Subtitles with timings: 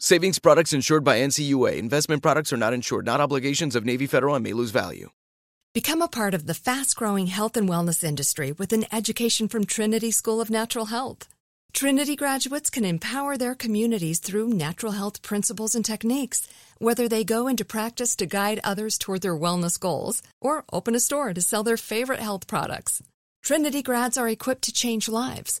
[0.00, 1.76] Savings products insured by NCUA.
[1.76, 5.10] Investment products are not insured, not obligations of Navy Federal and may lose value.
[5.74, 9.64] Become a part of the fast growing health and wellness industry with an education from
[9.64, 11.28] Trinity School of Natural Health.
[11.72, 16.46] Trinity graduates can empower their communities through natural health principles and techniques,
[16.78, 21.00] whether they go into practice to guide others toward their wellness goals or open a
[21.00, 23.02] store to sell their favorite health products.
[23.42, 25.60] Trinity grads are equipped to change lives.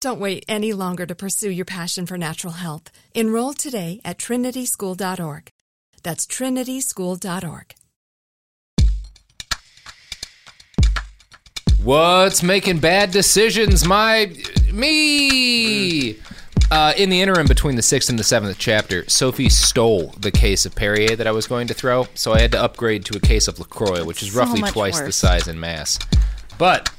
[0.00, 2.90] Don't wait any longer to pursue your passion for natural health.
[3.14, 5.52] Enroll today at trinityschool.org.
[6.02, 7.74] That's trinityschool.org.
[11.82, 13.86] What's making bad decisions?
[13.86, 14.34] My
[14.72, 16.16] me.
[16.70, 20.64] Uh, in the interim between the sixth and the seventh chapter, Sophie stole the case
[20.64, 23.20] of Perrier that I was going to throw, so I had to upgrade to a
[23.20, 25.98] case of Lacroix, which is So roughly much twice the size and mass.
[26.58, 26.90] But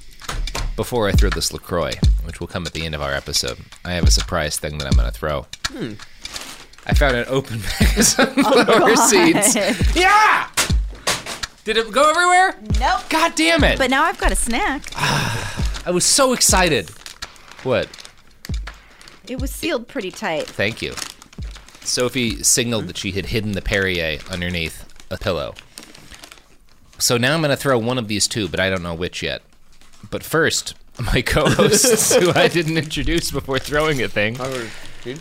[0.82, 1.94] before I throw this Lacroix,
[2.24, 4.88] which will come at the end of our episode, I have a surprise thing that
[4.88, 5.46] I'm going to throw.
[5.68, 5.94] Hmm.
[6.88, 9.56] I found an open bag of Oh, seeds.
[9.96, 10.50] Yeah.
[11.66, 12.56] Did it go everywhere?
[12.80, 13.02] Nope.
[13.10, 13.78] God damn it!
[13.78, 14.92] But now I've got a snack.
[14.96, 16.90] I was so excited.
[17.62, 17.88] What?
[19.28, 20.48] It was sealed pretty tight.
[20.48, 20.96] Thank you.
[21.82, 25.54] Sophie signaled that she had hidden the Perrier underneath a pillow.
[26.98, 29.22] So now I'm going to throw one of these two, but I don't know which
[29.22, 29.44] yet.
[30.10, 30.74] But first,
[31.14, 34.38] my co-hosts, who I didn't introduce before throwing a thing,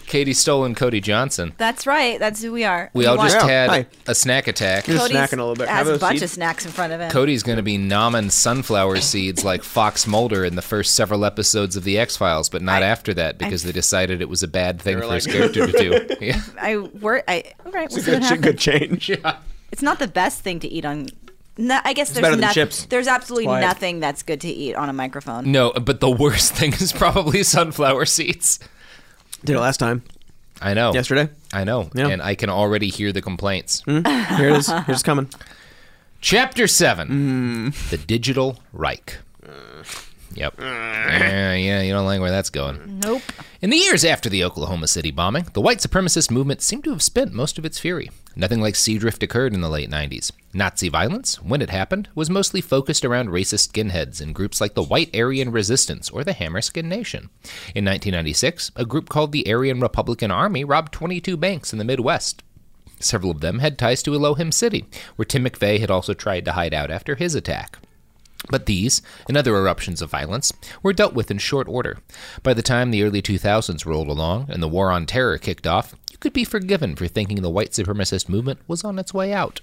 [0.06, 1.54] Katie Stoll and Cody Johnson.
[1.56, 2.18] That's right.
[2.18, 2.90] That's who we are.
[2.92, 3.86] We all just Yeah, had hi.
[4.06, 4.84] a snack attack.
[4.84, 5.68] Just Cody's snacking a little bit.
[5.68, 6.24] Has Have a a bunch seed.
[6.24, 7.10] of snacks in front of him.
[7.10, 11.76] Cody's going to be nomming sunflower seeds like Fox Mulder in the first several episodes
[11.76, 14.48] of The X Files, but not I- after that because they decided it was a
[14.48, 16.16] bad thing were for his like- character to do.
[16.20, 16.42] Yeah.
[16.60, 17.24] I work.
[17.26, 17.88] I all right.
[17.90, 18.44] We'll see a what good, happens.
[18.44, 19.10] good change.
[19.72, 21.06] It's not the best thing to eat on.
[21.60, 22.54] No, I guess there's nothing.
[22.54, 22.86] chips.
[22.86, 23.60] There's absolutely Quiet.
[23.60, 25.52] nothing that's good to eat on a microphone.
[25.52, 28.58] No, but the worst thing is probably sunflower seeds.
[29.44, 30.02] Did it last time.
[30.62, 30.92] I know.
[30.92, 31.28] Yesterday.
[31.52, 31.90] I know.
[31.94, 32.08] Yeah.
[32.08, 33.82] And I can already hear the complaints.
[33.86, 34.36] Mm-hmm.
[34.36, 34.68] Here it is.
[34.68, 35.28] Here's it's coming.
[36.20, 37.90] Chapter 7 mm.
[37.90, 39.18] The Digital Reich.
[39.46, 39.82] Uh.
[40.34, 40.54] Yep.
[40.60, 43.00] yeah, yeah, you don't like where that's going.
[43.02, 43.22] Nope.
[43.60, 47.02] In the years after the Oklahoma City bombing, the white supremacist movement seemed to have
[47.02, 48.10] spent most of its fury.
[48.36, 50.30] Nothing like Seadrift occurred in the late 90s.
[50.54, 54.82] Nazi violence, when it happened, was mostly focused around racist skinheads and groups like the
[54.82, 57.28] White Aryan Resistance or the Hammerskin Nation.
[57.74, 62.42] In 1996, a group called the Aryan Republican Army robbed 22 banks in the Midwest.
[63.00, 64.84] Several of them had ties to Elohim City,
[65.16, 67.78] where Tim McVeigh had also tried to hide out after his attack.
[68.50, 70.52] But these, and other eruptions of violence,
[70.82, 71.98] were dealt with in short order.
[72.42, 75.94] By the time the early 2000s rolled along and the War on Terror kicked off,
[76.10, 79.60] you could be forgiven for thinking the white supremacist movement was on its way out.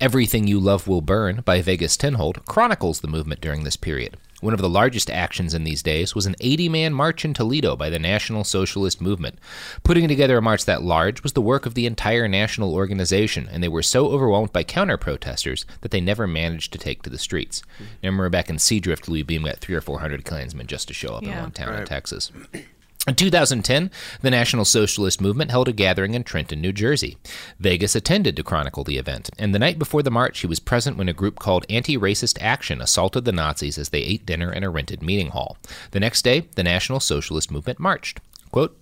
[0.00, 4.16] Everything You Love Will Burn by Vegas Tenold chronicles the movement during this period.
[4.46, 7.74] One of the largest actions in these days was an 80 man march in Toledo
[7.74, 9.40] by the National Socialist Movement.
[9.82, 13.60] Putting together a march that large was the work of the entire national organization, and
[13.60, 17.18] they were so overwhelmed by counter protesters that they never managed to take to the
[17.18, 17.64] streets.
[17.80, 20.94] I remember back in Seadrift, Louis Beam got three or four hundred Klansmen just to
[20.94, 22.30] show up in one town in Texas.
[23.08, 27.16] In 2010, the National Socialist Movement held a gathering in Trenton, New Jersey.
[27.60, 30.96] Vegas attended to chronicle the event, and the night before the march, he was present
[30.96, 34.64] when a group called Anti Racist Action assaulted the Nazis as they ate dinner in
[34.64, 35.56] a rented meeting hall.
[35.92, 38.20] The next day, the National Socialist Movement marched.
[38.50, 38.76] Quote,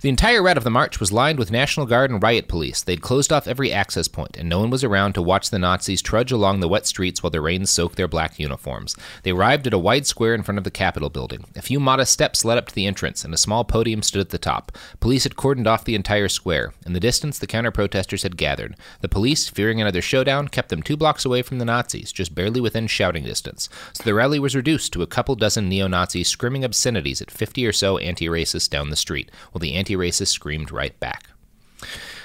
[0.00, 2.82] the entire route of the march was lined with National Guard and riot police.
[2.82, 6.02] They'd closed off every access point, and no one was around to watch the Nazis
[6.02, 8.96] trudge along the wet streets while the rain soaked their black uniforms.
[9.22, 11.44] They arrived at a wide square in front of the Capitol building.
[11.56, 14.30] A few modest steps led up to the entrance, and a small podium stood at
[14.30, 14.72] the top.
[15.00, 16.74] Police had cordoned off the entire square.
[16.84, 18.76] In the distance, the counter protesters had gathered.
[19.00, 22.60] The police, fearing another showdown, kept them two blocks away from the Nazis, just barely
[22.60, 23.68] within shouting distance.
[23.92, 27.66] So the rally was reduced to a couple dozen neo Nazis screaming obscenities at 50
[27.66, 31.28] or so anti racists down the street, while the anti racists screamed right back.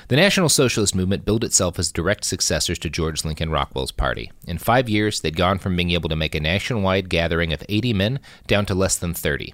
[0.09, 4.31] The National Socialist Movement billed itself as direct successors to George Lincoln Rockwell's party.
[4.47, 7.93] In five years, they'd gone from being able to make a nationwide gathering of 80
[7.93, 9.53] men down to less than 30.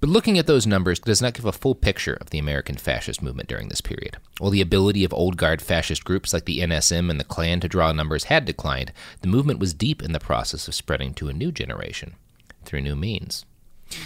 [0.00, 3.22] But looking at those numbers does not give a full picture of the American fascist
[3.22, 4.18] movement during this period.
[4.38, 7.68] While the ability of old guard fascist groups like the NSM and the Klan to
[7.68, 8.92] draw numbers had declined,
[9.22, 12.14] the movement was deep in the process of spreading to a new generation
[12.64, 13.44] through new means.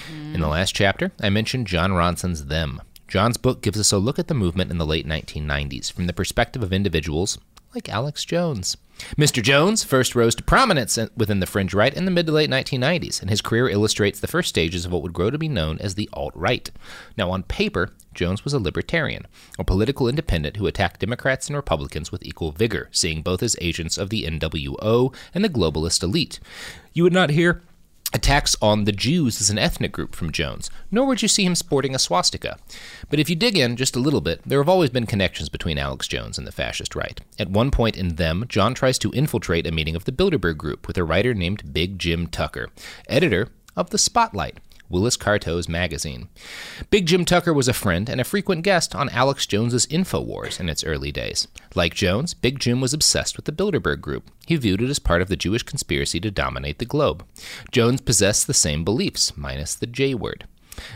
[0.09, 2.83] In the last chapter, I mentioned Jon Ronson's Them.
[3.09, 6.13] Jon's book gives us a look at the movement in the late 1990s from the
[6.13, 7.39] perspective of individuals
[7.75, 8.77] like Alex Jones.
[9.17, 9.43] Mr.
[9.43, 13.21] Jones first rose to prominence within the fringe right in the mid to late 1990s,
[13.21, 15.95] and his career illustrates the first stages of what would grow to be known as
[15.95, 16.71] the alt right.
[17.17, 19.27] Now, on paper, Jones was a libertarian,
[19.59, 23.97] a political independent who attacked Democrats and Republicans with equal vigor, seeing both as agents
[23.97, 26.39] of the NWO and the globalist elite.
[26.93, 27.63] You would not hear
[28.13, 31.55] attacks on the Jews as an ethnic group from Jones, nor would you see him
[31.55, 32.59] sporting a swastika.
[33.11, 35.79] But if you dig in just a little bit, there have always been connections between
[35.79, 37.21] Alex Jones and the fascist right.
[37.39, 40.87] At one point in Them, Jon tries to infiltrate a meeting of the Bilderberg Group
[40.87, 42.69] with a writer named Big Jim Tucker,
[43.09, 44.59] editor of The Spotlight.
[44.93, 46.29] Willis Carto's magazine.
[46.91, 50.69] Big Jim Tucker was a friend and a frequent guest on Alex Jones's InfoWars in
[50.69, 51.49] its early days.
[51.75, 54.31] Like Jones, Big Jim was obsessed with the Bilderberg Group.
[54.47, 57.25] He viewed it as part of the Jewish conspiracy to dominate the globe.
[57.71, 60.47] Jones possessed the same beliefs, minus the J word.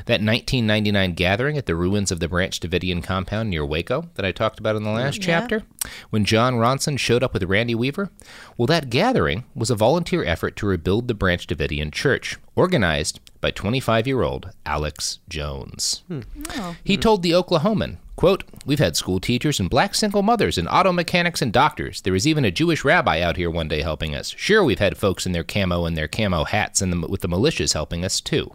[0.07, 4.33] That 1999 gathering at the ruins of the Branch Davidian compound near Waco that I
[4.33, 5.65] talked about in the last chapter,
[6.11, 8.11] when Jon Ronson showed up with Randy Weaver,
[8.57, 13.51] well, that gathering was a volunteer effort to rebuild the Branch Davidian church, organized by
[13.51, 16.03] 25 year old Alex Jones.
[16.09, 16.21] Hmm.
[16.51, 16.77] Oh.
[16.83, 20.93] He told the Oklahoman, quote, We've had school teachers and black single mothers and auto
[20.93, 22.01] mechanics and doctors.
[22.01, 24.35] There was even a Jewish rabbi out here one day helping us.
[24.37, 27.29] Sure, we've had folks in their camo and their camo hats and the, with the
[27.29, 28.53] militias helping us too.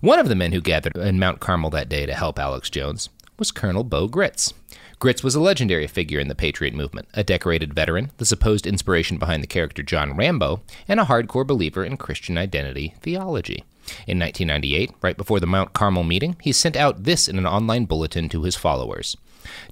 [0.00, 3.08] One of the men who gathered in Mount Carmel that day to help Alex Jones
[3.38, 4.52] was Colonel Bo Gritz.
[5.00, 9.16] Gritz was a legendary figure in the Patriot movement, a decorated veteran, the supposed inspiration
[9.16, 13.62] behind the character John Rambo, and a hardcore believer in Christian identity theology.
[14.08, 17.84] In 1998, right before the Mount Carmel meeting, he sent out this in an online
[17.84, 19.16] bulletin to his followers.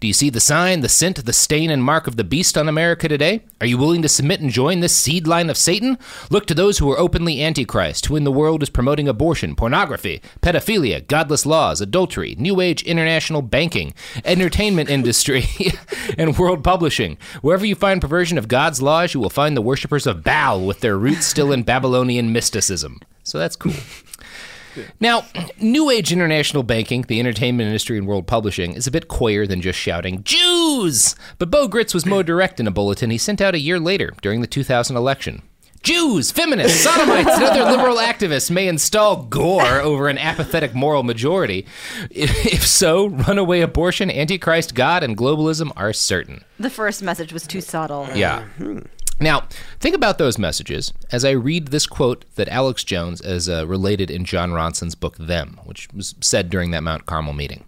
[0.00, 2.68] Do you see the sign, the scent, the stain, and mark of the beast on
[2.68, 3.42] America today?
[3.60, 5.98] Are you willing to submit and join this seed line of Satan?
[6.30, 10.20] Look to those who are openly antichrist, who in the world is promoting abortion, pornography,
[10.42, 13.94] pedophilia, godless laws, adultery, new age international banking,
[14.24, 15.44] entertainment industry,
[16.18, 17.18] and world publishing.
[17.42, 20.80] Wherever you find perversion of God's laws, you will find the worshippers of Baal with
[20.80, 23.00] their roots still in Babylonian mysticism.
[23.22, 23.74] So that's cool.
[25.00, 25.24] Now,
[25.60, 29.60] New Age international banking, the entertainment industry, and world publishing is a bit coyer than
[29.60, 31.14] just shouting, Jews!
[31.38, 34.12] But Bo Gritz was more direct in a bulletin he sent out a year later
[34.22, 35.42] during the 2000 election.
[35.82, 41.64] Jews, feminists, sodomites, and other liberal activists may install gore over an apathetic moral majority.
[42.10, 46.42] If so, runaway abortion, antichrist God, and globalism are certain.
[46.58, 48.08] The first message was too subtle.
[48.14, 48.42] Yeah.
[48.56, 48.80] Hmm.
[49.18, 49.48] Now,
[49.80, 54.10] think about those messages as I read this quote that Alex Jones has uh, related
[54.10, 57.64] in Jon Ronson's book Them, which was said during that Mount Carmel meeting.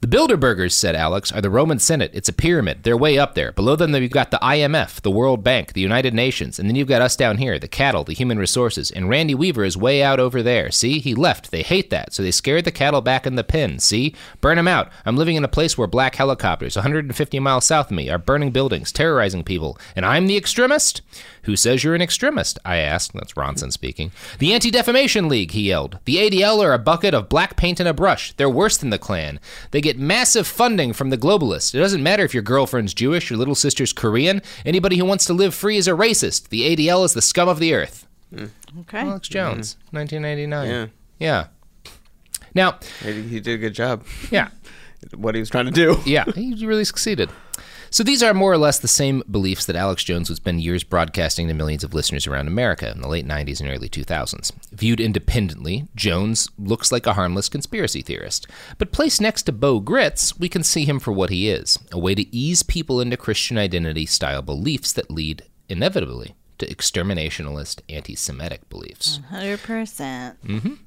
[0.00, 2.12] The Bilderbergers, said Alex, are the Roman Senate.
[2.14, 2.84] It's a pyramid.
[2.84, 3.50] They're way up there.
[3.50, 6.86] Below them, you've got the IMF, the World Bank, the United Nations, and then you've
[6.86, 8.92] got us down here, the cattle, the human resources.
[8.92, 10.70] And Randy Weaver is way out over there.
[10.70, 11.00] See?
[11.00, 11.50] He left.
[11.50, 12.14] They hate that.
[12.14, 13.80] So they scared the cattle back in the pen.
[13.80, 14.14] See?
[14.40, 14.88] Burn them out.
[15.04, 18.52] I'm living in a place where black helicopters, 150 miles south of me, are burning
[18.52, 19.76] buildings, terrorizing people.
[19.96, 21.02] And I'm the extremist?
[21.48, 22.58] Who says you're an extremist?
[22.62, 23.14] I asked.
[23.14, 24.12] That's Ronson speaking.
[24.38, 25.98] The Anti Defamation League, he yelled.
[26.04, 28.34] The ADL are a bucket of black paint and a brush.
[28.34, 29.40] They're worse than the Klan.
[29.70, 31.74] They get massive funding from the globalists.
[31.74, 34.42] It doesn't matter if your girlfriend's Jewish, your little sister's Korean.
[34.66, 36.50] Anybody who wants to live free is a racist.
[36.50, 38.06] The ADL is the scum of the earth.
[38.28, 38.44] Hmm.
[38.80, 38.98] Okay.
[38.98, 39.96] Alex Jones, hmm.
[39.96, 40.68] 1999.
[40.68, 40.86] Yeah.
[41.18, 41.92] Yeah.
[42.54, 44.04] Now, He, he did a good job.
[44.30, 44.50] yeah,
[45.16, 45.96] What he was trying to do.
[46.04, 47.30] yeah, he really succeeded.
[47.90, 50.84] So these are more or less the same beliefs that Alex Jones would spend years
[50.84, 54.52] broadcasting to millions of listeners around America in the late 90s and early 2000s.
[54.72, 58.46] Viewed independently, Jones looks like a harmless conspiracy theorist.
[58.78, 61.98] But placed next to Bo Gritz, we can see him for what he is a
[61.98, 68.14] way to ease people into Christian identity style beliefs that lead, inevitably, to exterminationalist anti
[68.14, 69.20] Semitic beliefs.
[69.32, 70.78] 100%.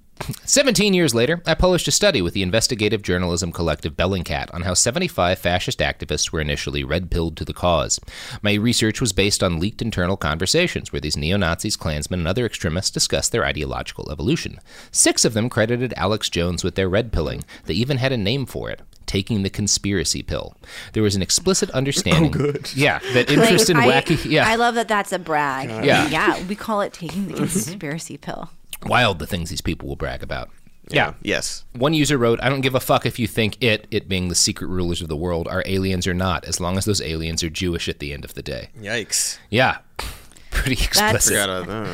[0.46, 4.74] 17 years later, I published a study with the investigative journalism collective Bellingcat on how
[4.74, 8.00] 75 fascist activists were initially red pilled to the cause.
[8.42, 12.46] My research was based on leaked internal conversations where these neo Nazis, Klansmen, and other
[12.46, 14.60] extremists discussed their ideological evolution.
[14.92, 17.44] Six of them credited Alex Jones with their red pilling.
[17.66, 18.82] They even had a name for it.
[19.06, 20.56] Taking the conspiracy pill.
[20.94, 22.34] There was an explicit oh, understanding.
[22.40, 24.30] Oh, Yeah, that interest in Like, wacky.
[24.30, 25.70] Yeah, I love that that's a brag.
[25.86, 26.08] Yeah.
[26.08, 26.48] Yeah.
[26.48, 28.50] We call it taking the conspiracy pill.
[28.86, 30.50] Wild the things these people will brag about.
[30.90, 31.14] Yeah.
[31.22, 31.64] Yes.
[31.74, 34.36] One user wrote, I don't give a fuck if you think it, it being the
[34.36, 37.50] secret rulers of the world, are aliens or not, as long as those aliens are
[37.50, 38.70] Jewish at the end of the day.
[38.80, 39.38] Yikes.
[39.50, 39.78] Yeah.
[40.52, 41.00] Pretty explicit.
[41.00, 41.86] That's- Forgot about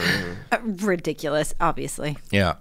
[0.49, 0.61] that.
[0.83, 2.17] Ridiculous, obviously.
[2.31, 2.55] Yeah.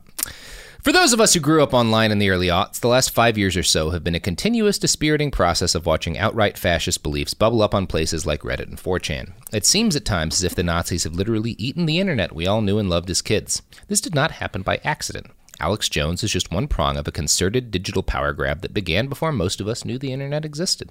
[0.86, 3.36] For those of us who grew up online in the early aughts, the last five
[3.36, 7.60] years or so have been a continuous dispiriting process of watching outright fascist beliefs bubble
[7.60, 9.32] up on places like Reddit and 4chan.
[9.52, 12.60] It seems at times as if the Nazis have literally eaten the internet we all
[12.62, 13.62] knew and loved as kids.
[13.88, 15.26] This did not happen by accident.
[15.58, 19.32] Alex Jones is just one prong of a concerted digital power grab that began before
[19.32, 20.90] most of us knew the internet existed.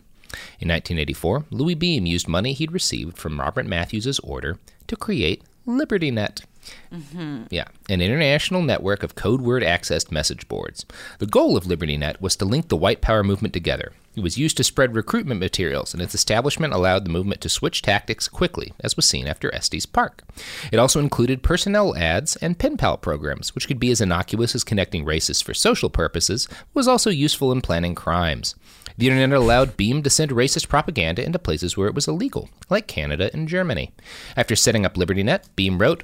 [0.59, 6.41] In 1984, Louis Beam used money he'd received from Robert Mathews' order to create LibertyNet.
[6.91, 7.43] Mm-hmm.
[7.49, 10.85] Yeah, an international network of code word accessed message boards.
[11.19, 13.91] The goal of LibertyNet was to link the white power movement together.
[14.15, 17.81] It was used to spread recruitment materials, and its establishment allowed the movement to switch
[17.81, 20.23] tactics quickly, as was seen after Estes Park.
[20.71, 24.63] It also included personnel ads and pen pal programs, which could be as innocuous as
[24.63, 28.55] connecting racists for social purposes, but was also useful in planning crimes.
[28.97, 32.87] The internet allowed Beam to send racist propaganda into places where it was illegal, like
[32.87, 33.91] Canada and Germany.
[34.37, 36.03] After setting up LibertyNet, Beam wrote,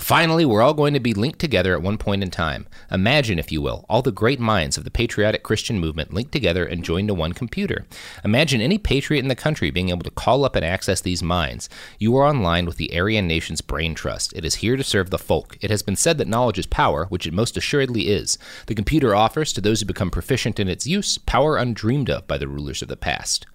[0.00, 2.66] Finally, we're all going to be linked together at one point in time.
[2.90, 6.64] Imagine, if you will, all the great minds of the patriotic Christian movement linked together
[6.64, 7.86] and joined to one computer.
[8.24, 11.68] Imagine any patriot in the country being able to call up and access these minds.
[11.98, 14.32] You are online with the Aryan Nation's brain trust.
[14.32, 15.58] It is here to serve the folk.
[15.60, 18.38] It has been said that knowledge is power, which it most assuredly is.
[18.66, 22.38] The computer offers, to those who become proficient in its use, power undreamed of by
[22.38, 23.46] the rulers of the past.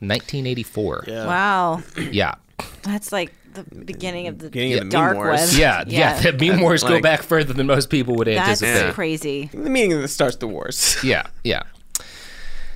[0.00, 1.04] 1984.
[1.08, 1.26] Yeah.
[1.26, 1.82] Wow.
[1.96, 2.34] Yeah.
[2.82, 5.52] That's like the beginning of the Beginning of the meme dark wars.
[5.52, 5.58] web.
[5.58, 6.20] Yeah, yeah.
[6.20, 8.50] The meme wars go Like- back further than most people would anticipate.
[8.50, 8.94] That's anticipate.
[8.94, 9.50] crazy.
[9.52, 10.96] The meaning that starts the wars.
[11.02, 11.62] Yeah, yeah.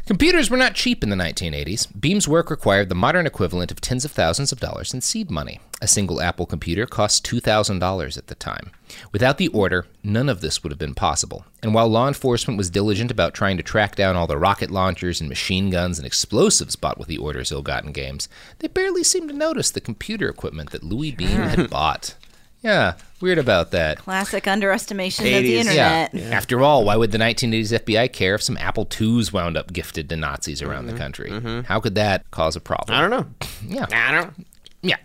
[0.08, 1.86] Computers were not cheap in the 1980s.
[2.00, 5.60] Beam's work required the modern equivalent of tens of thousands of dollars in seed money.
[5.82, 8.70] A single Apple computer cost $2,000 at the time.
[9.12, 11.44] Without the order, none of this would have been possible.
[11.62, 15.20] And while law enforcement was diligent about trying to track down all the rocket launchers
[15.20, 19.28] and machine guns and explosives bought with the order's ill gotten games, they barely seemed
[19.28, 22.14] to notice the computer equipment that Louis Beam had bought.
[22.60, 23.98] Yeah, weird about that.
[23.98, 26.12] Classic underestimation of the internet.
[26.12, 26.30] Yeah.
[26.30, 30.08] After all, why would the 1980s FBI care if some Apple IIs wound up gifted
[30.08, 31.00] to Nazis around the mm-hmm.
[31.00, 31.30] country?
[31.30, 31.60] Mm-hmm.
[31.62, 32.98] How could that cause a problem?
[32.98, 33.26] I don't know.
[33.66, 33.86] Yeah.
[33.92, 34.46] I don't.
[34.82, 34.96] Yeah.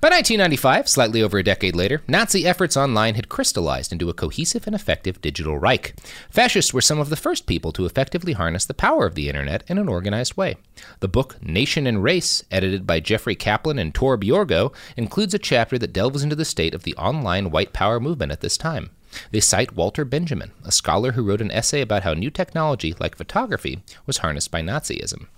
[0.00, 4.66] By 1995, slightly over a decade later, Nazi efforts online had crystallized into a cohesive
[4.66, 5.94] and effective digital Reich.
[6.28, 9.62] Fascists were some of the first people to effectively harness the power of the internet
[9.68, 10.56] in an organized way.
[10.98, 15.78] The book Nation and Race, edited by Jeffrey Kaplan and Tor Bjorgo, includes a chapter
[15.78, 18.90] that delves into the state of the online white power movement at this time.
[19.30, 23.16] They cite Walter Benjamin, a scholar who wrote an essay about how new technology, like
[23.16, 25.28] photography, was harnessed by Nazism.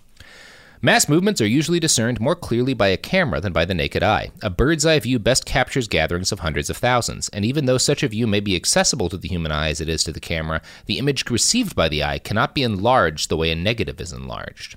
[0.84, 4.32] Mass movements are usually discerned more clearly by a camera than by the naked eye.
[4.42, 8.02] A bird's eye view best captures gatherings of hundreds of thousands, and even though such
[8.02, 10.60] a view may be accessible to the human eye as it is to the camera,
[10.86, 14.74] the image received by the eye cannot be enlarged the way a negative is enlarged.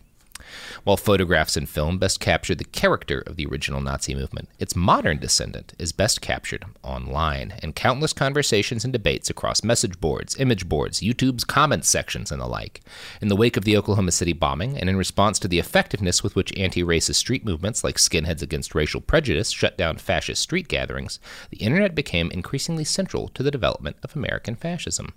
[0.83, 5.17] While photographs and film best capture the character of the original Nazi movement, its modern
[5.17, 11.01] descendant is best captured online in countless conversations and debates across message boards, image boards,
[11.01, 12.81] YouTube's comments sections, and the like.
[13.21, 16.35] In the wake of the Oklahoma City bombing, and in response to the effectiveness with
[16.35, 21.19] which anti racist street movements like Skinheads Against Racial Prejudice shut down fascist street gatherings,
[21.49, 25.13] the internet became increasingly central to the development of American fascism.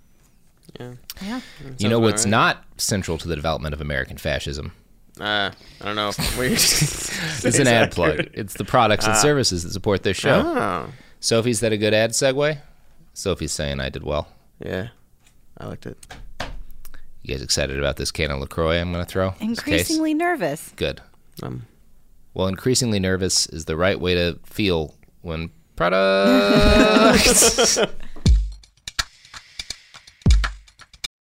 [0.79, 0.93] Yeah.
[1.21, 1.41] yeah.
[1.77, 2.31] You know what's right.
[2.31, 4.73] not central to the development of American fascism?
[5.19, 6.11] Uh, I don't know.
[6.37, 6.53] Weird.
[7.41, 8.27] It's an ad plug.
[8.33, 10.41] It's the products and services that support this show.
[10.45, 10.89] Oh.
[11.19, 12.57] Sophie's that a good ad segue?
[13.13, 14.27] Sophie's saying I did well.
[14.63, 14.89] Yeah.
[15.57, 15.97] I liked it.
[17.21, 19.33] You guys excited about this can of LaCroix I'm going to throw?
[19.39, 20.73] Increasingly nervous.
[20.75, 21.01] Good.
[21.43, 21.65] Um,
[22.33, 27.77] Well, increasingly nervous is the right way to feel when products.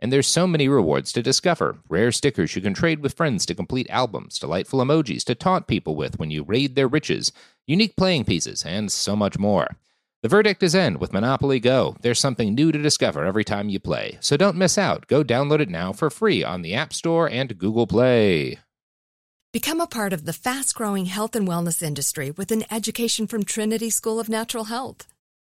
[0.00, 3.54] And there's so many rewards to discover rare stickers you can trade with friends to
[3.54, 7.32] complete albums, delightful emojis to taunt people with when you raid their riches,
[7.66, 9.76] unique playing pieces, and so much more.
[10.22, 11.96] The verdict is in with Monopoly Go.
[12.00, 14.16] There's something new to discover every time you play.
[14.20, 15.06] So don't miss out.
[15.06, 18.58] Go download it now for free on the App Store and Google Play.
[19.52, 23.44] Become a part of the fast growing health and wellness industry with an education from
[23.44, 25.06] Trinity School of Natural Health.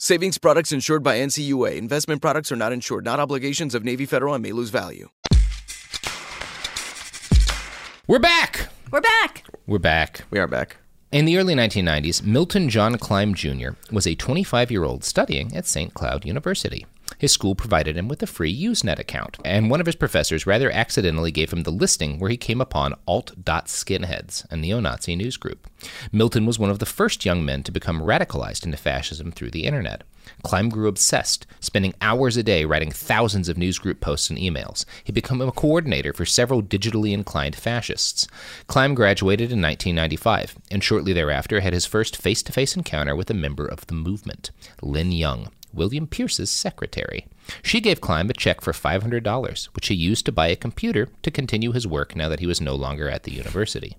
[0.00, 1.76] Savings products insured by NCUA.
[1.76, 5.08] Investment products are not insured, not obligations of Navy Federal and may lose value.
[8.06, 8.68] We're back!
[8.92, 9.44] We're back.
[9.66, 10.24] We're back.
[10.30, 10.76] We are back.
[11.10, 13.70] In the early 1990s, Milton John Kleim Jr.
[13.92, 15.92] was a 25 year old studying at St.
[15.94, 16.86] Cloud University.
[17.16, 20.70] His school provided him with a free Usenet account, and one of his professors rather
[20.70, 25.68] accidentally gave him the listing where he came upon Alt.Skinheads, a neo Nazi news group.
[26.12, 29.64] Milton was one of the first young men to become radicalized into fascism through the
[29.64, 30.02] internet.
[30.44, 34.84] Kleim grew obsessed, spending hours a day writing thousands of newsgroup posts and emails.
[35.02, 38.28] He became a coordinator for several digitally inclined fascists.
[38.66, 43.30] Kleim graduated in 1995, and shortly thereafter had his first face to face encounter with
[43.30, 44.50] a member of the movement,
[44.82, 45.48] Lynn Young.
[45.72, 47.26] William Pierce's secretary.
[47.62, 51.30] She gave Kleim a check for $500, which he used to buy a computer to
[51.30, 53.96] continue his work now that he was no longer at the university.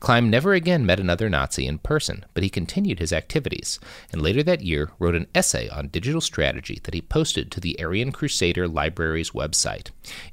[0.00, 3.80] Kleim never again met another Nazi in person, but he continued his activities,
[4.12, 7.78] and later that year wrote an essay on digital strategy that he posted to the
[7.80, 9.90] Aryan Crusader Library's website.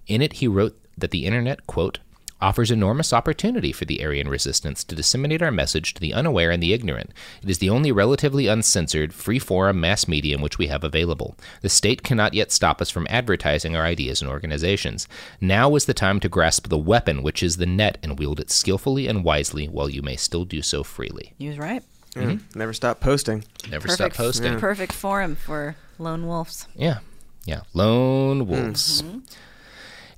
[0.08, 2.00] In it, he wrote that the internet, quote,
[2.42, 6.62] offers enormous opportunity for the Aryan resistance to disseminate our message to the unaware and
[6.62, 7.12] the ignorant.
[7.44, 11.36] It is the only relatively uncensored, free forum mass medium which we have available.
[11.62, 15.08] The state cannot yet stop us from advertising our ideas and organizations.
[15.40, 18.50] Now is the time to grasp the weapon which is the net and wield it
[18.50, 21.34] skillfully and wisely while you may still do so freely.
[21.38, 21.84] He was right.
[22.16, 22.24] Yeah.
[22.24, 22.60] Mm-hmm.
[22.60, 23.46] Never stop posting.
[23.70, 24.60] Never stop posting.
[24.60, 26.68] Perfect forum for lone wolves.
[26.76, 27.00] Yeah.
[27.46, 27.62] Yeah.
[27.74, 28.50] Lone hmm.
[28.50, 29.02] wolves.
[29.02, 29.20] Mm-hmm.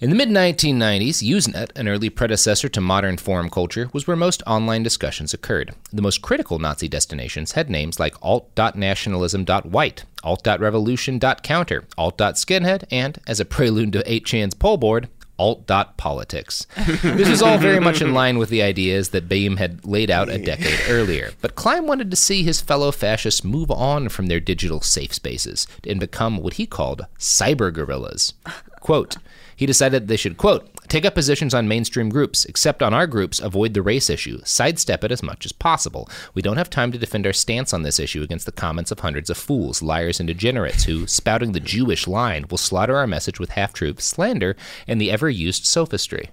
[0.04, 4.44] In the mid 1990s, Usenet, an early predecessor to modern forum culture, was where most
[4.46, 5.74] online discussions occurred.
[5.94, 13.94] The most critical Nazi destinations had names like alt.nationalism.white, alt.revolution.counter, alt.skinhead, and, as a prelude
[13.94, 15.08] to 8chan's poll board,
[15.40, 16.68] alt.politics.
[17.02, 20.28] this was all very much in line with the ideas that Beam had laid out
[20.28, 21.32] a decade earlier.
[21.40, 25.66] But Kleim wanted to see his fellow fascists move on from their digital safe spaces
[25.88, 28.34] and become what he called cyber guerrillas.
[28.82, 29.16] Quote,
[29.64, 33.40] he decided they should, quote, take up positions on mainstream groups, except on our groups,
[33.40, 36.10] avoid the race issue, sidestep it as much as possible.
[36.34, 39.00] We don't have time to defend our stance on this issue against the comments of
[39.00, 43.40] hundreds of fools, liars, and degenerates who, spouting the Jewish line, will slaughter our message
[43.40, 46.32] with half truth, slander, and the ever used sophistry.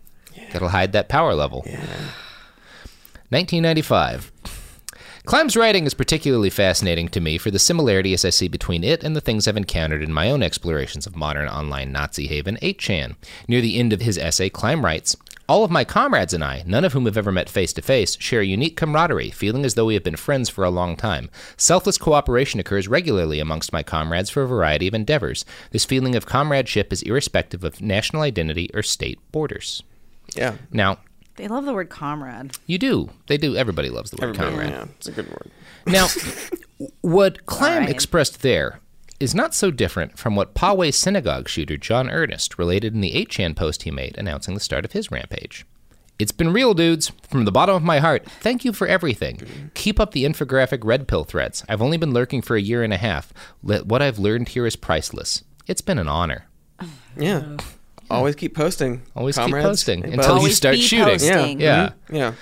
[0.53, 1.63] That'll hide that power level.
[1.67, 1.77] Yeah.
[3.29, 4.33] 1995.
[5.27, 9.15] Kleim's writing is particularly fascinating to me for the similarities I see between it and
[9.15, 13.17] the things I've encountered in my own explorations of modern online Nazi haven 8chan.
[13.47, 15.17] Near the end of his essay, Climb writes,
[15.51, 18.17] all of my comrades and I, none of whom have ever met face to face,
[18.21, 21.29] share a unique camaraderie, feeling as though we have been friends for a long time.
[21.57, 25.45] Selfless cooperation occurs regularly amongst my comrades for a variety of endeavors.
[25.73, 29.83] This feeling of comradeship is irrespective of national identity or state borders.
[30.37, 30.55] Yeah.
[30.71, 30.99] Now,
[31.37, 32.53] They love the word comrade.
[32.67, 33.11] you do.
[33.27, 33.57] They do.
[33.57, 34.71] Everybody loves the word Everybody, comrade.
[34.71, 35.51] yeah, it's a good word.
[35.87, 36.07] Now,
[37.01, 37.91] what Kleim right.
[37.91, 38.81] expressed there
[39.19, 43.55] is not so different from what Poway synagogue shooter John Earnest related in the 8chan
[43.57, 45.67] post he made announcing the start of his rampage.
[46.19, 47.13] It's been real, dudes.
[47.29, 49.71] From the bottom of my heart, thank you for everything.
[49.73, 51.65] Keep up the infographic red pill threads.
[51.69, 53.33] I've only been lurking for a year and a half.
[53.63, 55.45] What I've learned here is priceless.
[55.67, 56.45] It's been an honor.
[57.17, 57.57] Yeah.
[57.59, 57.65] Oh.
[58.17, 59.03] Always keep posting.
[59.15, 59.63] Always comrades.
[59.65, 60.43] keep posting until bud.
[60.43, 61.05] you start shooting.
[61.07, 61.61] posting.
[61.61, 61.91] Yeah.
[62.09, 62.17] Mm-hmm.
[62.17, 62.33] Yeah.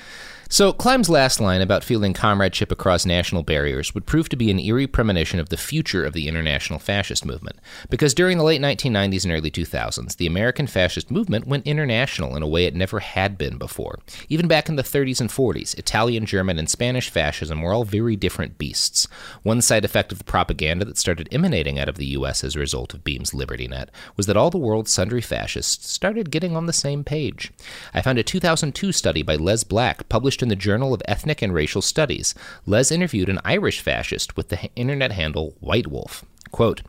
[0.50, 4.58] So, Kleim's last line about feeling comradeship across national barriers would prove to be an
[4.58, 7.58] eerie premonition of the future of the international fascist movement.
[7.90, 12.42] Because during the late 1990s and early 2000s, the American fascist movement went international in
[12.42, 13.98] a way it never had been before.
[14.30, 18.16] Even back in the 30s and 40s, Italian, German, and Spanish fascism were all very
[18.16, 19.06] different beasts.
[19.42, 22.42] One side effect of the propaganda that started emanating out of the U.S.
[22.42, 26.30] as a result of Beam's Liberty Net was that all the world's sundry fascists started
[26.30, 27.52] getting on the same page.
[27.92, 31.52] I found a 2002 study by Les Back published in the Journal of Ethnic and
[31.52, 32.34] Racial Studies.
[32.66, 36.24] Les interviewed an Irish fascist with the internet handle White Wolf.
[36.50, 36.82] Quote,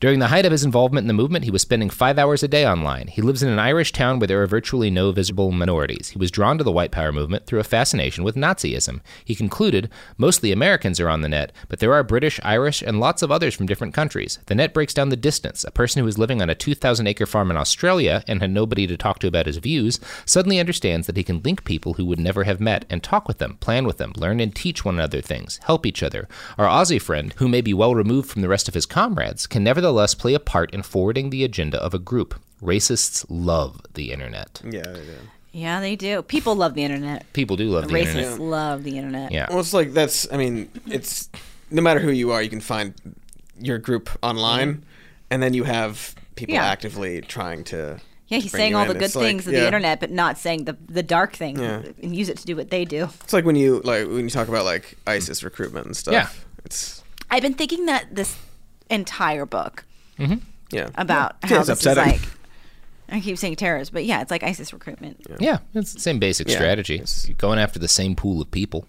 [0.00, 2.48] during the height of his involvement in the movement, he was spending five hours a
[2.48, 3.08] day online.
[3.08, 6.08] He lives in an Irish town where there are virtually no visible minorities.
[6.08, 9.00] He was drawn to the white power movement through a fascination with Nazism.
[9.22, 13.20] He concluded, mostly Americans are on the net, but there are British, Irish, and lots
[13.20, 14.38] of others from different countries.
[14.46, 15.64] The net breaks down the distance.
[15.64, 18.86] A person who was living on a 2,000 acre farm in Australia and had nobody
[18.86, 22.18] to talk to about his views suddenly understands that he can link people who would
[22.18, 25.20] never have met and talk with them, plan with them, learn and teach one another
[25.20, 26.26] things, help each other.
[26.56, 29.62] Our Aussie friend, who may be well removed from the rest of his comrades, can
[29.62, 32.34] nevertheless play a part in forwarding the agenda of a group.
[32.62, 34.60] Racists love the internet.
[34.64, 34.82] Yeah.
[34.82, 35.16] they do.
[35.52, 36.22] Yeah, they do.
[36.22, 37.30] People love the internet.
[37.32, 38.38] People do love the Racists internet.
[38.40, 39.32] love the internet.
[39.32, 39.46] Yeah.
[39.50, 40.30] Well, it's like that's.
[40.32, 41.28] I mean, it's
[41.70, 42.94] no matter who you are, you can find
[43.58, 44.82] your group online, mm-hmm.
[45.30, 46.64] and then you have people Yeah.
[46.66, 48.00] actively trying to.
[48.28, 48.88] Yeah, he's saying all in.
[48.88, 49.60] the good It's like- things of yeah.
[49.60, 51.82] the internet, but not saying the the dark things Yeah.
[52.00, 53.08] and use it to do what they do.
[53.24, 56.12] It's like when you like when you talk about like ISIS recruitment and stuff.
[56.12, 56.28] Yeah.
[56.64, 58.36] It's I've been thinking that this
[58.90, 59.84] entire book
[60.18, 60.36] mm-hmm.
[60.70, 60.90] yeah.
[60.96, 62.14] about Yeah, how it's this upsetting.
[62.14, 62.30] is like.
[63.12, 65.20] I keep saying terrorist, but yeah, it's like ISIS recruitment.
[65.40, 66.94] Yeah, it's the same basic Yeah, strategy.
[66.94, 68.86] it's- You're going after the same pool of people.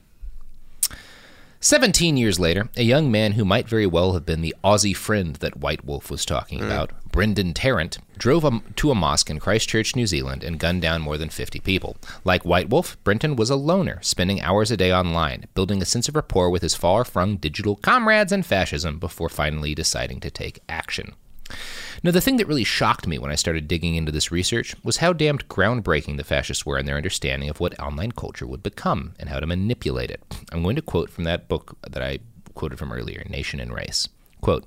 [1.63, 5.36] Seventeen years later, a young man who might very well have been the Aussie friend
[5.36, 9.95] that White Wolf was talking about, Brenton Tarrant, drove a, to a mosque in Christchurch,
[9.95, 11.97] New Zealand, and gunned down more than 50 people.
[12.24, 16.10] Like White Wolf, Brenton was a loner, spending hours a day online, building a sense
[16.10, 21.13] of rapport with his far-flung digital comrades and fascism before finally deciding to take action.
[22.03, 24.97] Now, the thing that really shocked me when I started digging into this research was
[24.97, 29.13] how damned groundbreaking the fascists were in their understanding of what online culture would become
[29.19, 30.23] and how to manipulate it.
[30.51, 32.19] I'm going to quote from that book that I
[32.55, 34.09] quoted from earlier, Nation and Race.
[34.41, 34.65] Quote,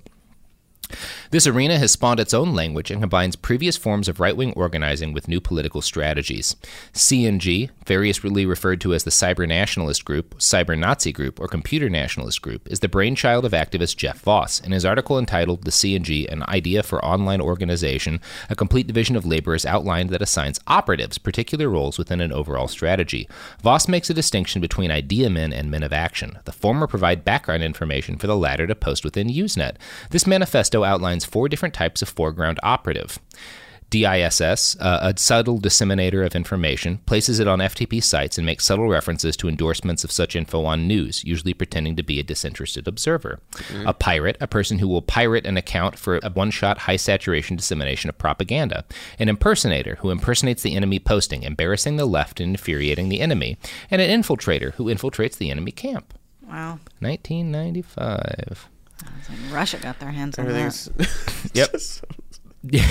[1.30, 5.12] this arena has spawned its own language and combines previous forms of right wing organizing
[5.12, 6.56] with new political strategies.
[6.92, 12.42] CNG, variously referred to as the Cyber Nationalist Group, Cyber Nazi Group, or Computer Nationalist
[12.42, 14.60] Group, is the brainchild of activist Jeff Voss.
[14.60, 19.26] In his article entitled The CNG An Idea for Online Organization, a complete division of
[19.26, 23.28] labor is outlined that assigns operatives particular roles within an overall strategy.
[23.62, 26.38] Voss makes a distinction between idea men and men of action.
[26.44, 29.76] The former provide background information for the latter to post within Usenet.
[30.10, 33.18] This manifesto outlines four different types of foreground operative.
[33.94, 38.88] DISS, uh, a subtle disseminator of information, places it on FTP sites and makes subtle
[38.88, 43.38] references to endorsements of such info on news, usually pretending to be a disinterested observer.
[43.86, 47.56] A pirate, a person who will pirate an account for a one shot, high saturation
[47.56, 48.84] dissemination of propaganda.
[49.20, 53.58] An impersonator, who impersonates the enemy posting, embarrassing the left and infuriating the enemy.
[53.92, 56.18] And an infiltrator, who infiltrates the enemy camp.
[56.42, 58.68] Wow, 1995.
[59.50, 60.54] Russia got their hands on that.
[60.54, 60.90] Everything's.
[61.54, 61.76] Yep.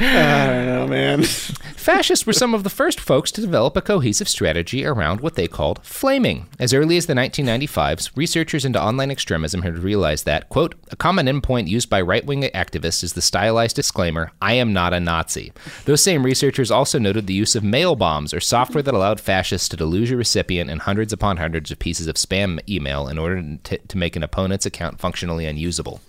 [0.00, 1.20] I don't know, man.
[1.80, 5.48] Fascists were some of the first folks to develop a cohesive strategy around what they
[5.48, 6.46] called flaming.
[6.58, 11.24] As early as the 1995s, researchers into online extremism had realized that, quote, a common
[11.24, 15.52] endpoint used by right wing activists is the stylized disclaimer, I am not a Nazi.
[15.86, 19.70] Those same researchers also noted the use of mail bombs, or software that allowed fascists
[19.70, 23.56] to deluge a recipient in hundreds upon hundreds of pieces of spam email in order
[23.64, 26.02] to, to make an opponent's account functionally unusable.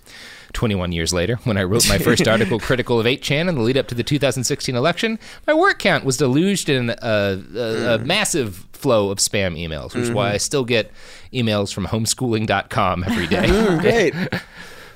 [0.52, 3.76] 21 years later, when I wrote my first article critical of 8chan in the lead
[3.76, 8.04] up to the 2016 election, my work count was deluged in a, a, a mm.
[8.04, 10.38] massive flow of spam emails, which is why I mm-hmm.
[10.38, 10.90] still get
[11.32, 13.46] emails from homeschooling.com every day.
[13.46, 14.14] Mm, great.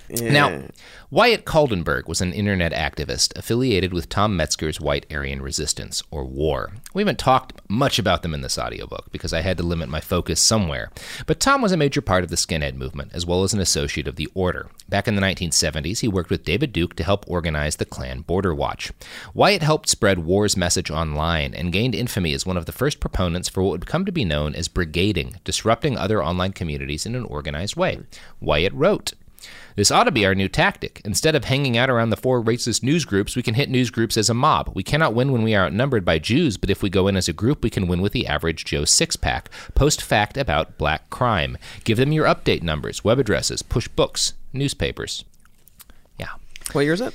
[0.08, 0.62] Now,
[1.08, 6.72] Wyatt Kaldenberg was an internet activist affiliated with Tom Metzger's White Aryan Resistance, or WAR.
[6.94, 10.00] We haven't talked much about them in this audiobook because I had to limit my
[10.00, 10.90] focus somewhere.
[11.26, 14.08] But Tom was a major part of the skinhead movement, as well as an associate
[14.08, 14.68] of the Order.
[14.88, 18.52] Back in the 1970s, he worked with David Duke to help organize the Klan Border
[18.52, 18.90] Watch.
[19.32, 23.48] Wyatt helped spread WAR's message online and gained infamy as one of the first proponents
[23.48, 27.24] for what would come to be known as brigading, disrupting other online communities in an
[27.26, 28.00] organized way.
[28.40, 29.12] Wyatt wrote,
[29.76, 31.00] this ought to be our new tactic.
[31.04, 34.16] Instead of hanging out around the four racist news groups, we can hit news groups
[34.16, 34.72] as a mob.
[34.74, 37.28] We cannot win when we are outnumbered by Jews, but if we go in as
[37.28, 39.50] a group, we can win with the average Joe six pack.
[39.74, 41.58] Post fact about black crime.
[41.84, 45.24] Give them your update numbers, web addresses, push books, newspapers.
[46.18, 46.32] Yeah.
[46.72, 47.14] What year is it?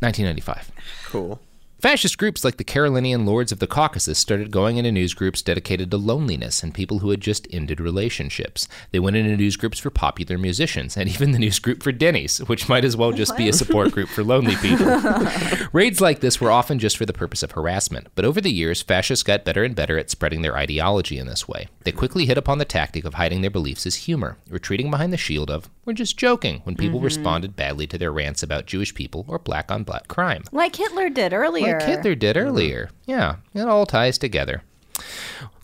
[0.00, 0.70] 1995.
[1.06, 1.40] Cool.
[1.84, 5.90] Fascist groups like the Carolinian Lords of the Caucasus started going into news groups dedicated
[5.90, 8.66] to loneliness and people who had just ended relationships.
[8.90, 12.38] They went into news groups for popular musicians and even the news group for Denny's,
[12.38, 14.86] which might as well just be a support group for lonely people.
[15.74, 18.80] Raids like this were often just for the purpose of harassment, but over the years,
[18.80, 21.68] fascists got better and better at spreading their ideology in this way.
[21.82, 25.18] They quickly hit upon the tactic of hiding their beliefs as humor, retreating behind the
[25.18, 27.06] shield of, we're just joking, when people mm-hmm.
[27.06, 31.10] responded badly to their rants about Jewish people or black on black crime Like Hitler
[31.10, 31.78] did earlier.
[31.78, 32.48] like Hitler did mm-hmm.
[32.48, 32.90] earlier.
[33.06, 34.62] Yeah, it all ties together.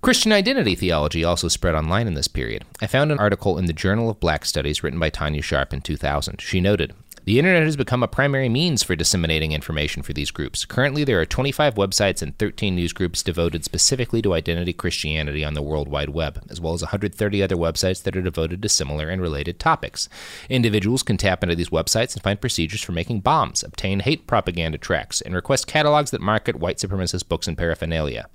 [0.03, 2.65] Christian identity theology also spread online in this period.
[2.81, 5.83] I found an article in the Journal of Black Studies written by Tanya Sharp in
[5.83, 6.41] 2000.
[6.41, 10.65] She noted, the internet has become a primary means for disseminating information for these groups.
[10.65, 15.55] Currently, there are 25 websites and 13 news groups devoted specifically to identity Christianity on
[15.55, 19.09] the World Wide Web, as well as 130 other websites that are devoted to similar
[19.09, 20.09] and related topics.
[20.49, 24.79] Individuals can tap into these websites and find procedures for making bombs, obtain hate propaganda
[24.79, 28.29] tracks, and request catalogs that market white supremacist books and paraphernalia.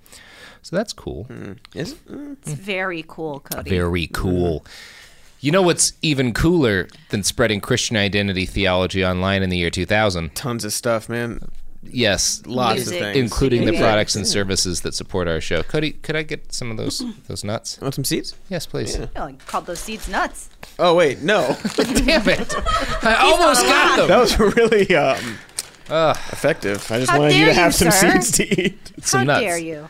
[0.61, 1.27] So that's cool.
[1.75, 2.07] Is it?
[2.07, 2.37] Mm.
[2.41, 3.69] It's very cool, Cody.
[3.69, 4.65] Very cool.
[5.45, 10.33] You know what's even cooler than spreading Christian identity theology online in the year 2000?
[10.33, 11.39] Tons of stuff, man.
[11.83, 12.95] Yes, Lots Music.
[12.95, 13.17] of things.
[13.19, 15.61] including the products and services that support our show.
[15.61, 17.79] Cody, could I get some of those those nuts?
[17.79, 18.33] Want some seeds?
[18.49, 18.97] Yes, please.
[19.15, 20.49] Oh, you called those seeds nuts.
[20.79, 21.55] Oh wait, no.
[21.75, 22.51] Damn it!
[23.03, 24.07] I almost got them.
[24.07, 25.37] that was really um,
[26.33, 26.91] effective.
[26.91, 28.13] I just How wanted you to have you, some sir.
[28.13, 28.91] seeds to eat.
[29.01, 29.41] Some How nuts.
[29.41, 29.89] dare you?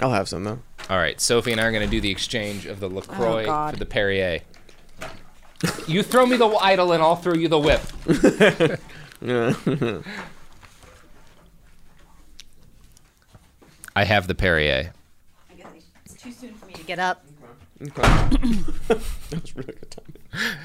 [0.00, 0.60] I'll have some though.
[0.88, 3.70] All right, Sophie and I are going to do the exchange of the Lacroix Oh,
[3.70, 4.40] for the Perrier.
[5.86, 7.82] You throw me the idol, and I'll throw you the whip.
[13.96, 14.92] I have the Perrier.
[15.50, 15.66] I guess
[16.04, 17.24] It's too soon for me to get up.
[19.30, 20.58] That was really good time.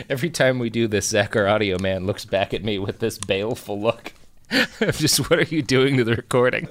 [0.10, 3.16] Every time we do this, Zach, our audio man, looks back at me with this
[3.18, 4.12] baleful look.
[4.80, 6.68] of just, what are you doing to the recording?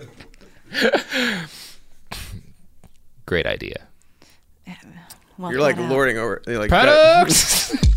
[3.25, 3.87] Great idea.
[5.37, 5.89] Well, You're like out.
[5.89, 6.41] lording over.
[6.47, 7.75] You're like Products!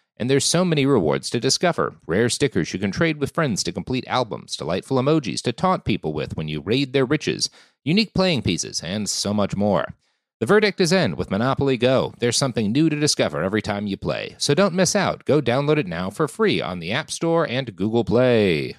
[0.17, 3.71] And there's so many rewards to discover rare stickers you can trade with friends to
[3.71, 7.49] complete albums, delightful emojis to taunt people with when you raid their riches,
[7.83, 9.95] unique playing pieces, and so much more.
[10.39, 12.15] The verdict is in with Monopoly Go.
[12.17, 14.35] There's something new to discover every time you play.
[14.39, 15.23] So don't miss out.
[15.25, 18.75] Go download it now for free on the App Store and Google Play.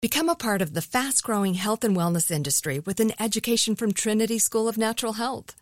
[0.00, 3.92] Become a part of the fast growing health and wellness industry with an education from
[3.92, 5.61] Trinity School of Natural Health.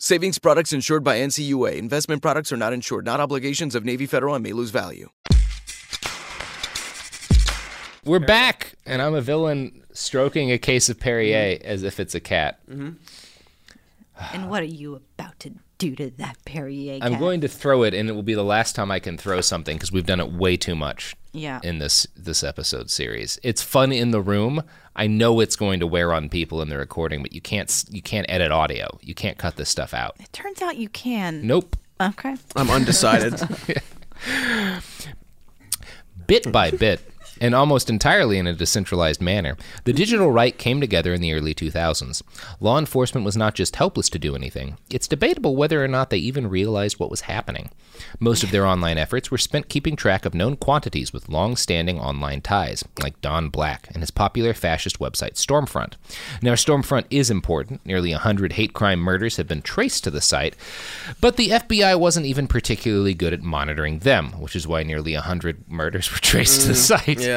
[0.00, 1.74] Savings products insured by NCUA.
[1.74, 5.08] Investment products are not insured, not obligations of Navy Federal and may lose value.
[8.04, 11.66] We're back, and I'm a villain stroking a case of Perrier mm-hmm.
[11.66, 12.60] as if it's a cat.
[12.70, 12.90] Mm-hmm.
[14.34, 17.94] And what are you about to do to that Perrier I'm going to throw it,
[17.94, 20.32] and it will be the last time I can throw something because we've done it
[20.32, 21.60] way too much Yeah.
[21.62, 23.38] in this this episode series.
[23.42, 24.62] It's fun in the room.
[24.96, 28.02] I know it's going to wear on people in the recording, but you can't you
[28.02, 28.98] can't edit audio.
[29.00, 30.16] You can't cut this stuff out.
[30.18, 31.46] It turns out you can.
[31.46, 31.76] Nope.
[32.00, 32.34] Okay.
[32.56, 33.34] I'm undecided.
[36.26, 37.00] Bit by bit,
[37.40, 41.54] and almost entirely in a decentralized manner, the digital right came together in the early
[41.54, 42.22] 2000s.
[42.60, 46.18] Law enforcement was not just helpless to do anything, it's debatable whether or not they
[46.18, 47.70] even realized what was happening.
[48.20, 51.98] Most of their online efforts were spent keeping track of known quantities with long standing
[51.98, 55.94] online ties, like Don Black and his popular fascist website Stormfront.
[56.42, 57.84] Now, Stormfront is important.
[57.84, 60.56] Nearly 100 hate crime murders have been traced to the site,
[61.20, 65.68] but the FBI wasn't even particularly good at monitoring them, which is why nearly 100
[65.68, 66.76] murders were traced to the mm.
[66.76, 67.20] site.
[67.20, 67.27] yeah.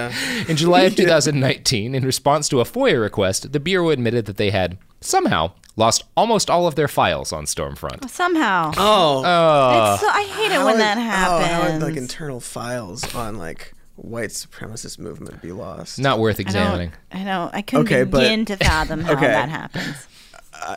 [0.48, 4.50] In July of 2019, in response to a FOIA request, the Bureau admitted that they
[4.52, 8.10] had somehow lost almost all of their files on Stormfront.
[8.10, 8.72] Somehow.
[8.78, 9.24] Oh.
[9.24, 9.94] Uh.
[9.96, 11.48] It's so, I hate it when that Oh, happens.
[11.52, 16.00] how would like internal files on like white supremacist movement be lost?
[16.00, 16.94] Not worth I don't, examining.
[17.12, 17.50] I know.
[17.54, 19.28] I couldn't Okay, but- begin to fathom how Okay.
[19.28, 20.08] that happens.
[20.54, 20.76] Uh,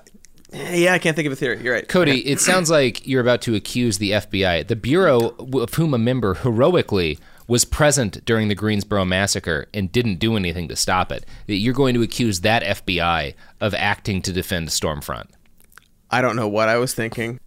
[0.53, 1.61] uh, yeah, I can't think of a theory.
[1.63, 1.89] You're right.
[1.89, 5.99] Cody, it sounds like you're about to accuse the FBI, the Bureau of whom a
[5.99, 11.27] member heroically was present during the Greensboro massacre and didn't do anything to stop it.
[11.47, 15.29] That you're going to accuse that FBI of acting to defend Stormfront.
[16.11, 17.41] I don't know what I was thinking.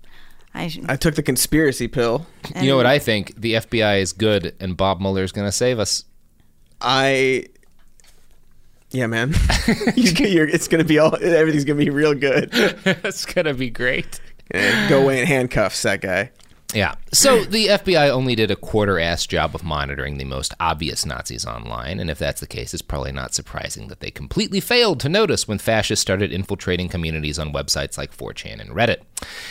[0.54, 2.26] I I took the conspiracy pill.
[2.60, 3.40] you know what I think?
[3.40, 6.04] The FBI is good and Bob Mueller's going to save us.
[6.82, 7.46] I.
[8.92, 9.34] Yeah, man.
[9.96, 11.14] you, you're, it's gonna be all.
[11.22, 12.50] Everything's gonna be real good.
[12.54, 14.22] it's going to be great.
[14.52, 16.32] And go away in handcuffs, that guy.
[16.74, 16.96] Yeah.
[17.12, 21.46] So the FBI only did a quarter ass job of monitoring the most obvious Nazis
[21.46, 25.10] online, and if that's the case, it's probably not surprising that they completely failed to
[25.10, 29.02] notice when fascists started infiltrating communities on websites like 4chan and Reddit.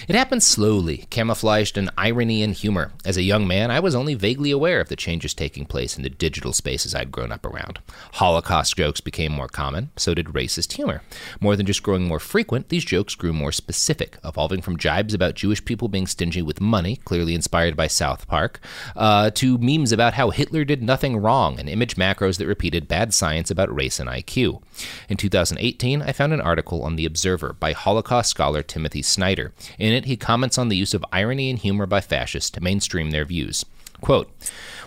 [0.08, 2.92] It happened slowly, camouflaged in irony and humor.
[3.04, 6.04] As a young man, I was only vaguely aware of the changes taking place in
[6.04, 7.80] the digital spaces I'd grown up around.
[8.14, 11.02] Holocaust jokes became more common, so did racist humor.
[11.40, 15.34] More than just growing more frequent, these jokes grew more specific, evolving from jibes about
[15.34, 18.60] Jewish people being stingy with money, clearly inspired by South Park,
[18.94, 23.12] uh, to memes about how Hitler did nothing wrong and image macros that repeated bad
[23.12, 24.62] science about race and IQ.
[25.08, 29.52] In 2018, I found an article on The Observer by Holocaust scholar Timothy Snyder.
[29.78, 33.10] In it, he comments on the use of irony and humor by fascists to mainstream
[33.10, 33.64] their views.
[34.00, 34.30] Quote,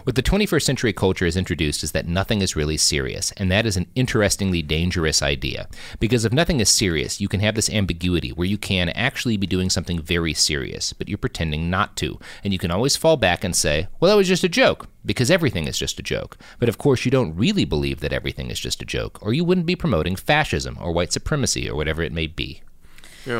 [0.03, 3.65] what the 21st century culture has introduced is that nothing is really serious, and that
[3.65, 5.67] is an interestingly dangerous idea.
[5.99, 9.47] Because if nothing is serious, you can have this ambiguity where you can actually be
[9.47, 13.43] doing something very serious, but you're pretending not to, and you can always fall back
[13.43, 16.37] and say, well, that was just a joke, because everything is just a joke.
[16.59, 19.43] But of course, you don't really believe that everything is just a joke, or you
[19.43, 22.61] wouldn't be promoting fascism or white supremacy or whatever it may be.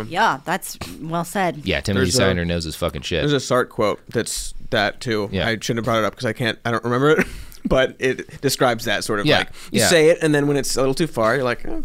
[0.08, 1.62] Yeah, that's well said.
[1.65, 3.21] Yeah, Timothy There's a- Snyder knows his fucking shit.
[3.28, 5.30] There's a Sartre quote that's that too.
[5.32, 5.47] Yeah.
[5.47, 6.58] I shouldn't have brought it up because I can't.
[6.65, 7.28] I don't remember it,
[7.65, 9.88] but it describes that sort of Yeah, like you yeah.
[9.88, 11.84] say it, and then when it's a little too far, you're like, oh,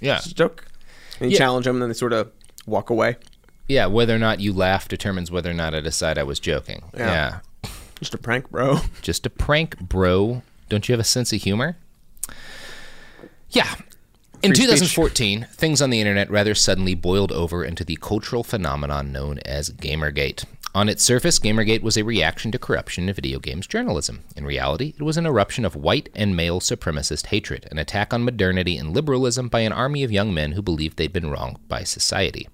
[0.00, 0.16] yeah.
[0.16, 0.64] it's a joke,
[1.20, 1.38] and you Yeah.
[1.38, 2.30] challenge them, and then they sort of
[2.66, 3.16] walk away.
[3.68, 6.82] Yeah, whether or not you laugh determines whether or not I decide I was joking.
[6.94, 7.40] Yeah.
[7.64, 7.70] yeah.
[8.00, 8.78] Just a prank, bro.
[9.00, 10.42] Just a prank, bro.
[10.68, 11.76] Don't you have a sense of humor?
[13.50, 13.72] Yeah.
[14.44, 14.92] In Free speech.
[14.92, 19.70] 2014, things on the internet rather suddenly boiled over into the cultural phenomenon known as
[19.70, 20.44] Gamergate.
[20.74, 24.22] On its surface, Gamergate was a reaction to corruption in video games journalism.
[24.36, 28.22] In reality, it was an eruption of white and male supremacist hatred, an attack on
[28.22, 31.82] modernity and liberalism by an army of young men who believed they'd been wronged by
[31.82, 32.46] society.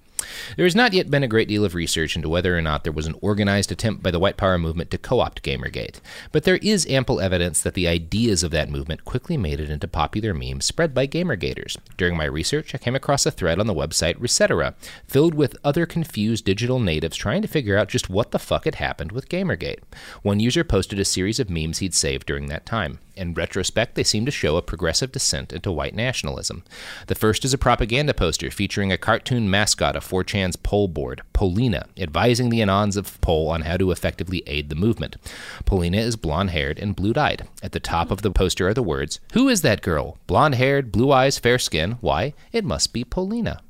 [0.57, 2.93] There has not yet been a great deal of research into whether or not there
[2.93, 6.01] was an organized attempt by the white power movement to co opt Gamergate,
[6.33, 9.89] but there is ample evidence that the ideas of that movement quickly made it into
[9.89, 11.77] popular memes spread by Gamergaters.
[11.97, 14.75] During my research, I came across a thread on the website Resetera,
[15.07, 18.77] filled with other confused digital natives trying to figure out just what the fuck had
[18.77, 19.81] happened with Gamergate.
[20.23, 22.99] One user posted a series of memes he'd saved during that time.
[23.21, 26.64] In retrospect, they seem to show a progressive descent into white nationalism.
[27.07, 31.87] The first is a propaganda poster featuring a cartoon mascot of 4chan's pol board, Polina,
[31.97, 35.17] advising the Anons of Pol on how to effectively aid the movement.
[35.65, 37.47] Polina is blonde haired and blue eyed.
[37.63, 40.19] At the top of the poster are the words, Who is that girl?
[40.27, 41.93] Blonde haired, blue eyes, fair skin.
[42.01, 42.35] Why?
[42.53, 43.63] It must be Polina.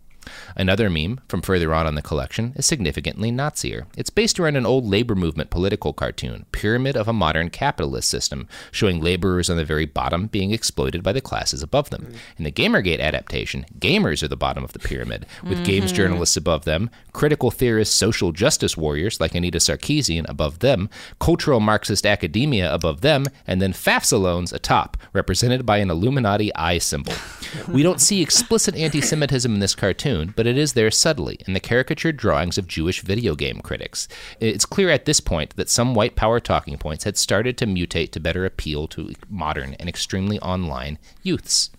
[0.56, 3.86] Another meme from further on in the collection is significantly Nazier.
[3.96, 8.48] It's based around an old labor movement political cartoon, Pyramid of a Modern Capitalist System,
[8.70, 12.02] showing laborers on the very bottom being exploited by the classes above them.
[12.02, 12.16] Mm-hmm.
[12.38, 15.62] In the Gamergate adaptation, gamers are the bottom of the pyramid, with mm-hmm.
[15.64, 21.60] games journalists above them, critical theorists, social justice warriors like Anita Sarkeesian above them, cultural
[21.60, 27.12] Marxist academia above them, and then FAFSA loans atop, represented by an Illuminati eye symbol.
[27.68, 31.52] we don't see explicit anti Semitism in this cartoon, but it is there subtly in
[31.52, 34.08] the caricatured drawings of Jewish video game critics.
[34.40, 38.10] It's clear at this point that some white power talking points had started to mutate
[38.12, 41.70] to better appeal to modern and extremely online youths.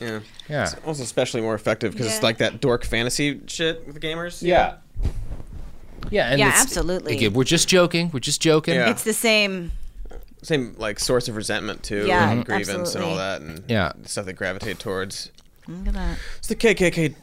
[0.00, 0.20] Yeah.
[0.48, 0.64] Yeah.
[0.64, 4.42] It's also especially more effective because it's like that dork fantasy shit with gamers.
[4.42, 4.76] Yeah.
[6.10, 7.16] Yeah, and Yeah, it's- absolutely.
[7.16, 8.10] again, we're just joking.
[8.12, 8.74] We're just joking.
[8.74, 8.90] Yeah.
[8.90, 9.72] It's the same.
[10.42, 13.92] Same like source of resentment too, Yeah, and grievance and all that, and Yeah.
[14.04, 15.32] stuff they gravitate towards.
[15.66, 16.18] Look at that.
[16.38, 17.16] It's the KKK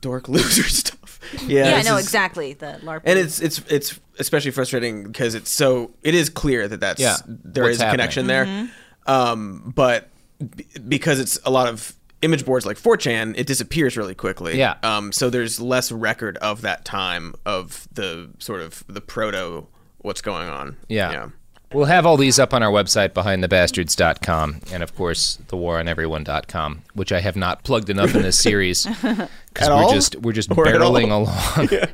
[0.00, 1.18] dork loser stuff.
[1.46, 2.52] Yeah, Yeah, this no, is- exactly.
[2.54, 3.02] The LARP.
[3.04, 7.16] And it's it's it's especially frustrating because it's so it is clear that that's Yeah,
[7.26, 7.98] there what's is a happening.
[8.08, 8.70] connection there,
[9.06, 10.08] um, but
[10.56, 14.56] b- because it's a lot of image boards like 4chan, it disappears really quickly.
[14.58, 14.76] Yeah.
[14.82, 19.66] Um, so there's less record of that time of the sort of the proto
[19.98, 20.76] what's going on.
[20.88, 21.12] Yeah.
[21.12, 21.28] Yeah.
[21.72, 27.20] We'll have all these up on our website, behindthebastards.com, and of course, thewaroneveryone.com, which I
[27.20, 29.92] have not plugged enough in this series because we're all?
[29.92, 31.68] just we're just Or barreling along.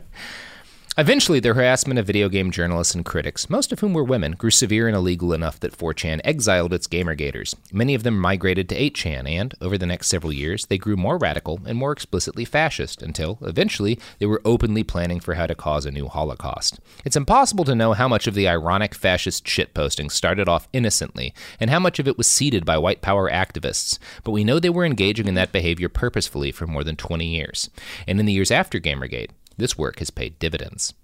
[0.99, 4.51] Eventually, the harassment of video game journalists and critics, most of whom were women, grew
[4.51, 7.55] severe and illegal enough that 4chan exiled its Gamergaters.
[7.72, 11.16] Many of them migrated to 8chan, and, over the next several years, they grew more
[11.16, 15.86] radical and more explicitly fascist until, eventually, they were openly planning for how to cause
[15.86, 16.78] a new Holocaust.
[17.07, 21.70] It's impossible to know how much of the ironic fascist shitposting started off innocently and
[21.70, 24.84] how much of it was seeded by white power activists, but we know they were
[24.84, 27.70] engaging in that behavior purposefully for more than 20 years.
[28.07, 30.94] And in the years after Gamergate, this work has paid dividends.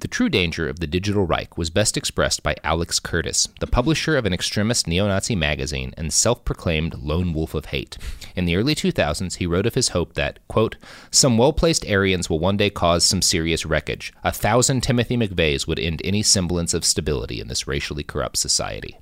[0.00, 4.16] The true danger of the digital Reich was best expressed by Alex Curtis, the publisher
[4.16, 7.98] of an extremist neo Nazi magazine and self proclaimed lone wolf of hate.
[8.36, 10.76] In the early 2000s, he wrote of his hope that, quote,
[11.10, 14.12] some well placed Aryans will one day cause some serious wreckage.
[14.22, 18.98] A thousand Timothy McVeighs would end any semblance of stability in this racially corrupt society.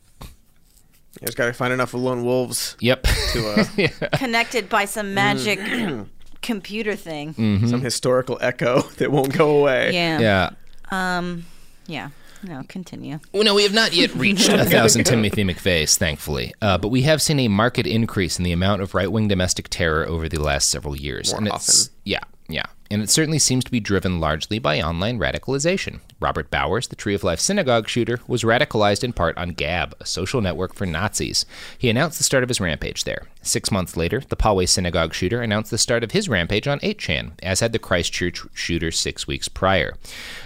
[1.20, 3.02] You just got to find enough lone wolves Yep.
[3.32, 5.58] to uh, connected by some magic.
[6.42, 7.34] computer thing.
[7.66, 9.92] some historical echo that won't go away.
[9.92, 10.18] Yeah.
[10.20, 10.50] yeah.
[10.90, 11.44] Um.
[11.86, 12.10] Yeah.
[12.44, 12.64] No.
[12.68, 13.20] Continue.
[13.32, 16.52] Well, no, we have not yet reached a thousand Timothy McVeighs, thankfully.
[16.60, 20.06] Uh, but we have seen a marked increase in the amount of right-wing domestic terror
[20.06, 21.30] over the last several years.
[21.30, 21.94] More and it's, often.
[22.04, 22.66] Yeah, yeah.
[22.92, 26.00] And it certainly seems to be driven largely by online radicalization.
[26.20, 30.04] Robert Bowers, the Tree of Life synagogue shooter, was radicalized in part on Gab, a
[30.04, 31.46] social network for Nazis.
[31.78, 33.28] He announced the start of his rampage there.
[33.40, 37.32] Six months later, the Poway synagogue shooter announced the start of his rampage on 8chan,
[37.42, 39.96] as had the Christchurch shooter six weeks prior.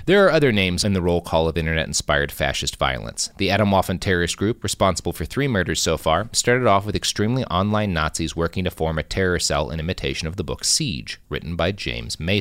[0.07, 3.31] There are other names in the roll call of internet inspired fascist violence.
[3.39, 7.93] The Atomwaffen terrorist group, responsible for three murders so far, started off with extremely online
[7.93, 11.73] Nazis working to form a terror cell in imitation of the book Siege, written by
[11.73, 12.36] James Mason.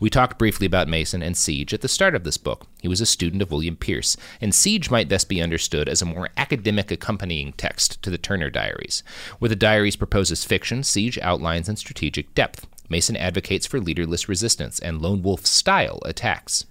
[0.00, 2.66] We talked briefly about Mason and Siege at the start of this book.
[2.82, 6.06] He was a student of William Pierce, and Siege might best be understood as a
[6.06, 9.02] more academic accompanying text to the Turner Diaries.
[9.38, 12.66] Where the diaries proposes fiction, Siege outlines in strategic depth.
[12.88, 16.64] Mason advocates for leaderless resistance and lone wolf style attacks.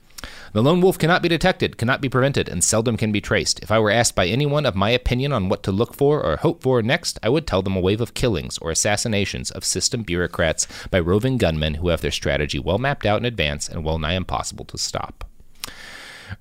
[0.53, 3.59] The lone wolf cannot be detected, cannot be prevented, and seldom can be traced.
[3.61, 6.37] If I were asked by anyone of my opinion on what to look for or
[6.37, 10.03] hope for next, I would tell them a wave of killings or assassinations of system
[10.03, 13.99] bureaucrats by roving gunmen who have their strategy well mapped out in advance and well
[13.99, 15.28] nigh impossible to stop.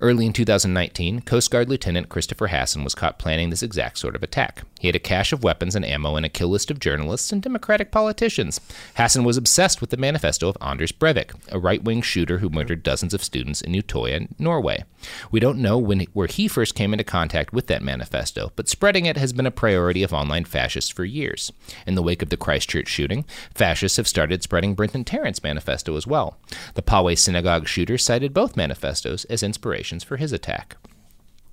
[0.01, 4.23] Early in 2019, Coast Guard Lieutenant Christopher Hasson was caught planning this exact sort of
[4.23, 4.63] attack.
[4.79, 7.41] He had a cache of weapons and ammo and a kill list of journalists and
[7.41, 8.61] Democratic politicians.
[8.95, 12.83] Hasson was obsessed with the manifesto of Anders Breivik, a right wing shooter who murdered
[12.83, 14.85] dozens of students in Utoya, Norway.
[15.31, 19.05] We don't know when, where he first came into contact with that manifesto, but spreading
[19.05, 21.51] it has been a priority of online fascists for years.
[21.85, 26.07] In the wake of the Christchurch shooting, fascists have started spreading Brenton Tarrant's manifesto as
[26.07, 26.37] well.
[26.75, 29.43] The Poway synagogue shooter cited both manifestos as
[29.79, 30.75] inspirations for his attack.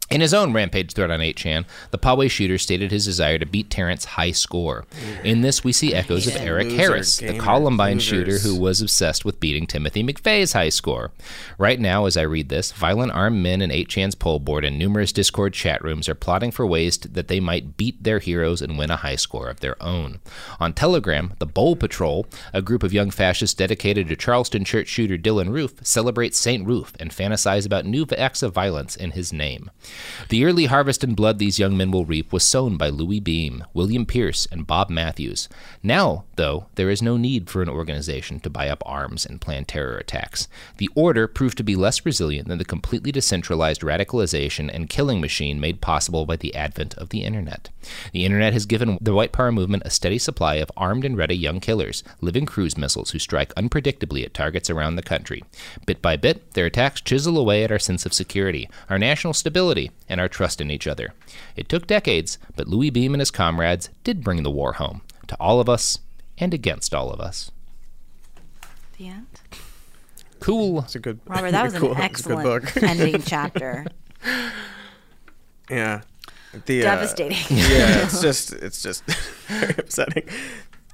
[0.08, 3.70] In his own rampage thread on 8chan, the Poway shooter stated his desire to beat
[3.70, 4.84] Tarrant's high score.
[5.24, 8.08] In this, we see echoes of Eric Loser, Harris, the Columbine losers.
[8.08, 11.10] shooter who was obsessed with beating Timothy McVeigh's high score.
[11.58, 15.10] Right now, as I read this, violent armed men in 8chan's pol board and numerous
[15.10, 18.78] Discord chat rooms are plotting for ways to, that they might beat their heroes and
[18.78, 20.20] win a high score of their own.
[20.60, 25.18] On Telegram, the Bowl Patrol, a group of young fascists dedicated to Charleston church shooter
[25.18, 26.64] Dylann Roof, celebrates St.
[26.64, 29.70] Roof and fantasize about new acts of violence in his name.
[30.28, 33.64] The early harvest in blood these young men will reap was sown by Louis Beam,
[33.74, 35.48] William Pierce, and Bob Mathews.
[35.82, 39.64] Now, though, there is no need for an organization to buy up arms and plan
[39.64, 40.48] terror attacks.
[40.78, 45.60] The order proved to be less resilient than the completely decentralized radicalization and killing machine
[45.60, 47.70] made possible by the advent of the internet.
[48.12, 51.36] The internet has given the white power movement a steady supply of armed and ready
[51.36, 55.44] young killers, living cruise missiles who strike unpredictably at targets around the country.
[55.86, 59.85] Bit by bit, their attacks chisel away at our sense of security, our national stability,
[60.08, 61.12] and our trust in each other.
[61.56, 65.36] It took decades, but Louis Beam and his comrades did bring the war home, to
[65.40, 65.98] all of us
[66.38, 67.50] and against all of us.
[68.98, 69.26] The end.
[70.40, 70.80] Cool.
[70.80, 71.20] It's a good.
[71.26, 72.76] Robert, that was cool, an a good excellent book.
[72.82, 73.86] ending chapter.
[75.70, 76.02] Yeah.
[76.64, 77.38] The, uh, Devastating.
[77.56, 79.04] yeah, it's just it's just
[79.48, 80.28] very upsetting.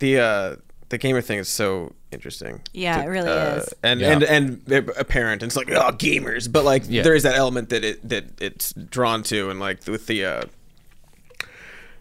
[0.01, 0.57] The uh
[0.88, 2.60] the gamer thing is so interesting.
[2.72, 3.74] Yeah, it really uh, is.
[3.82, 4.12] And Yeah.
[4.12, 4.62] and and
[4.96, 5.42] apparent.
[5.42, 7.02] And it's like oh gamers, but like Yeah.
[7.02, 10.42] there is that element that it that it's drawn to, and like with the uh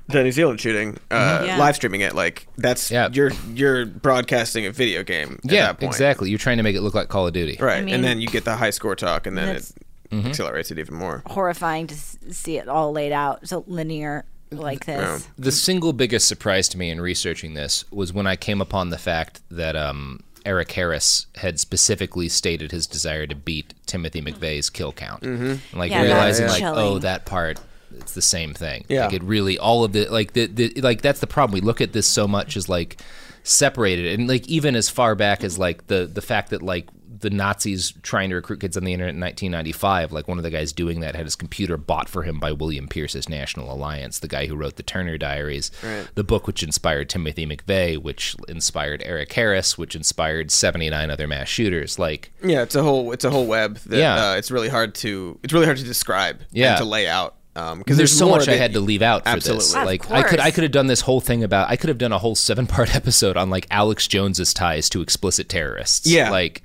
[0.07, 1.57] the New Zealand shooting, uh, Yeah.
[1.57, 2.93] live streaming it, like that's Mm-hmm.
[2.93, 3.09] Yeah.
[3.13, 5.39] you're you're broadcasting a video game.
[5.45, 5.91] At Yeah, that point.
[5.93, 6.29] exactly.
[6.29, 7.57] You're trying to make it look like Call of Duty.
[7.61, 9.71] Right, mean- and then you get the high score talk, and then it
[10.11, 10.27] Mm-hmm.
[10.27, 11.23] accelerates it even more.
[11.25, 15.27] Horrifying to see it all laid out so linear like this.
[15.37, 18.97] The single biggest surprise to me in researching this was when I came upon the
[18.97, 24.91] fact that um, Eric Harris had specifically stated his desire to beat Timothy McVeigh's kill
[24.91, 25.23] count.
[25.23, 25.77] Mm-hmm.
[25.77, 27.59] Like Yeah, realizing, that's like, oh, that part.
[27.97, 28.85] It's the same thing.
[28.87, 29.05] Yeah.
[29.05, 31.53] Like it really, all of the like the, the like that's the problem.
[31.53, 33.01] We look at this so much as like
[33.43, 36.87] separated, and like even as far back as like the the fact that like
[37.21, 40.49] the Nazis trying to recruit kids on the internet in 1995, like one of the
[40.49, 44.27] guys doing that had his computer bought for him by William Pierce's National Alliance, the
[44.27, 45.71] guy who wrote the Turner Diaries,
[46.15, 51.47] the book which inspired Timothy McVeigh, which inspired Eric Harris, which inspired 79 other mass
[51.47, 51.97] shooters.
[51.97, 54.31] Like, Yeah, it's a whole it's a whole web that Yeah.
[54.31, 56.71] uh, it's really hard to it's really hard to describe Yeah.
[56.71, 59.29] and to lay out because there's, so more much I had to leave out for
[59.29, 59.65] Absolutely.
[59.65, 59.75] this.
[59.75, 62.13] Like I could I could have done this whole thing about I could have done
[62.13, 66.07] a whole seven part episode on like Alex Jones's ties to explicit terrorists.
[66.07, 66.29] Yeah.
[66.31, 66.61] Like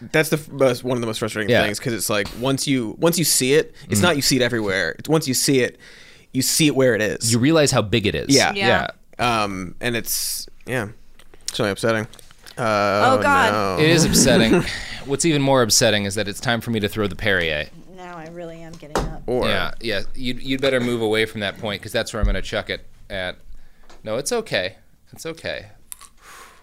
[0.00, 1.62] That's the f- most, one of the most frustrating Yeah.
[1.62, 4.42] things because it's like once you once you see it, it's not you see it
[4.42, 4.94] everywhere.
[4.98, 5.78] It's once you see it,
[6.32, 7.32] you see it where it is.
[7.32, 8.26] you realize how big it is.
[8.28, 8.52] Yeah.
[8.54, 8.88] Yeah.
[9.18, 9.42] Yeah.
[9.44, 10.88] um, and it's yeah,
[11.48, 12.06] it's really upsetting.
[12.58, 13.52] Uh, Oh, God.
[13.78, 13.82] no.
[13.84, 14.62] It is upsetting.
[15.06, 17.68] What's even more upsetting is that it's time for me to throw the Perrier.
[17.94, 19.22] Now I really am getting up.
[19.26, 20.02] Or Yeah, yeah.
[20.14, 22.70] You'd, you'd better move away from that point because that's where I'm going to chuck
[22.70, 23.36] it at.
[24.02, 24.76] No, it's okay.
[25.12, 25.66] It's okay.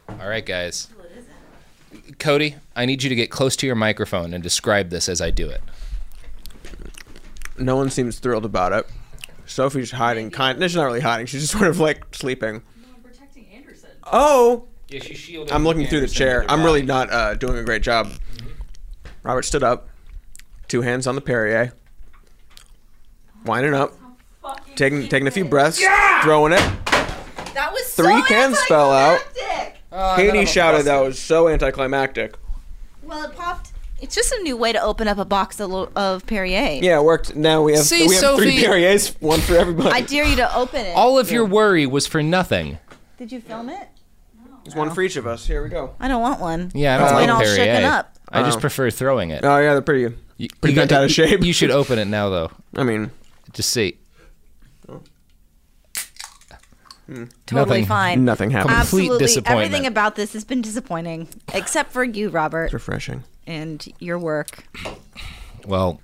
[0.09, 0.88] All right, guys.
[2.19, 5.29] Cody, I need you to get close to your microphone and describe this as I
[5.31, 5.61] do it.
[7.57, 8.87] no one seems thrilled about it.
[9.45, 10.31] Sophie's hiding.
[10.31, 10.61] Kind.
[10.61, 11.25] She's not really hiding.
[11.25, 12.61] She's just sort of like sleeping.
[13.03, 13.89] protecting Anderson.
[14.11, 15.53] Oh, Yeah, she's shielding.
[15.53, 16.45] I'm looking through the chair.
[16.49, 18.09] I'm really not uh, doing a great job.
[19.23, 19.87] Robert stood up,
[20.67, 21.73] two hands on the Perrier,
[23.45, 23.93] winding up,
[24.75, 25.81] taking taking a few breaths,
[26.23, 26.61] throwing it.
[27.53, 29.21] That was Three cans fell out.
[29.95, 32.35] Oh, Katie shouted that was so anticlimactic.
[33.03, 33.71] Well, it popped.
[34.01, 36.79] It's just a new way to open up a box of, lo- of Perrier.
[36.81, 37.35] Yeah, it worked.
[37.35, 39.89] Now we have See, we have three Perriers, one for everybody.
[39.91, 40.95] I dare you to open it.
[40.95, 42.79] All of your worry was for nothing.
[43.17, 43.87] Did you film it?
[44.65, 45.45] There's one for each of us.
[45.45, 45.93] Here we go.
[45.99, 46.71] I don't want one.
[46.73, 47.75] Yeah, I don't It's been like all Perrier.
[47.75, 48.15] shooken up.
[48.29, 48.61] I just Oh.
[48.61, 49.45] prefer throwing it.
[49.45, 50.15] Oh yeah, they're pretty.
[50.37, 51.43] You- pretty you bent got- out of shape.
[51.43, 52.51] You should open it now, though.
[52.75, 53.11] I mean,
[53.53, 53.97] Just see.
[57.05, 57.25] Hmm.
[57.45, 57.85] Totally Nothing.
[57.85, 58.25] fine.
[58.25, 58.69] nothing happened.
[58.75, 59.65] Complete Absolutely, disappointment.
[59.65, 63.23] everything about this has been disappointing, except for you, Robert, It's refreshing.
[63.45, 64.63] and your work.
[65.65, 65.99] Well,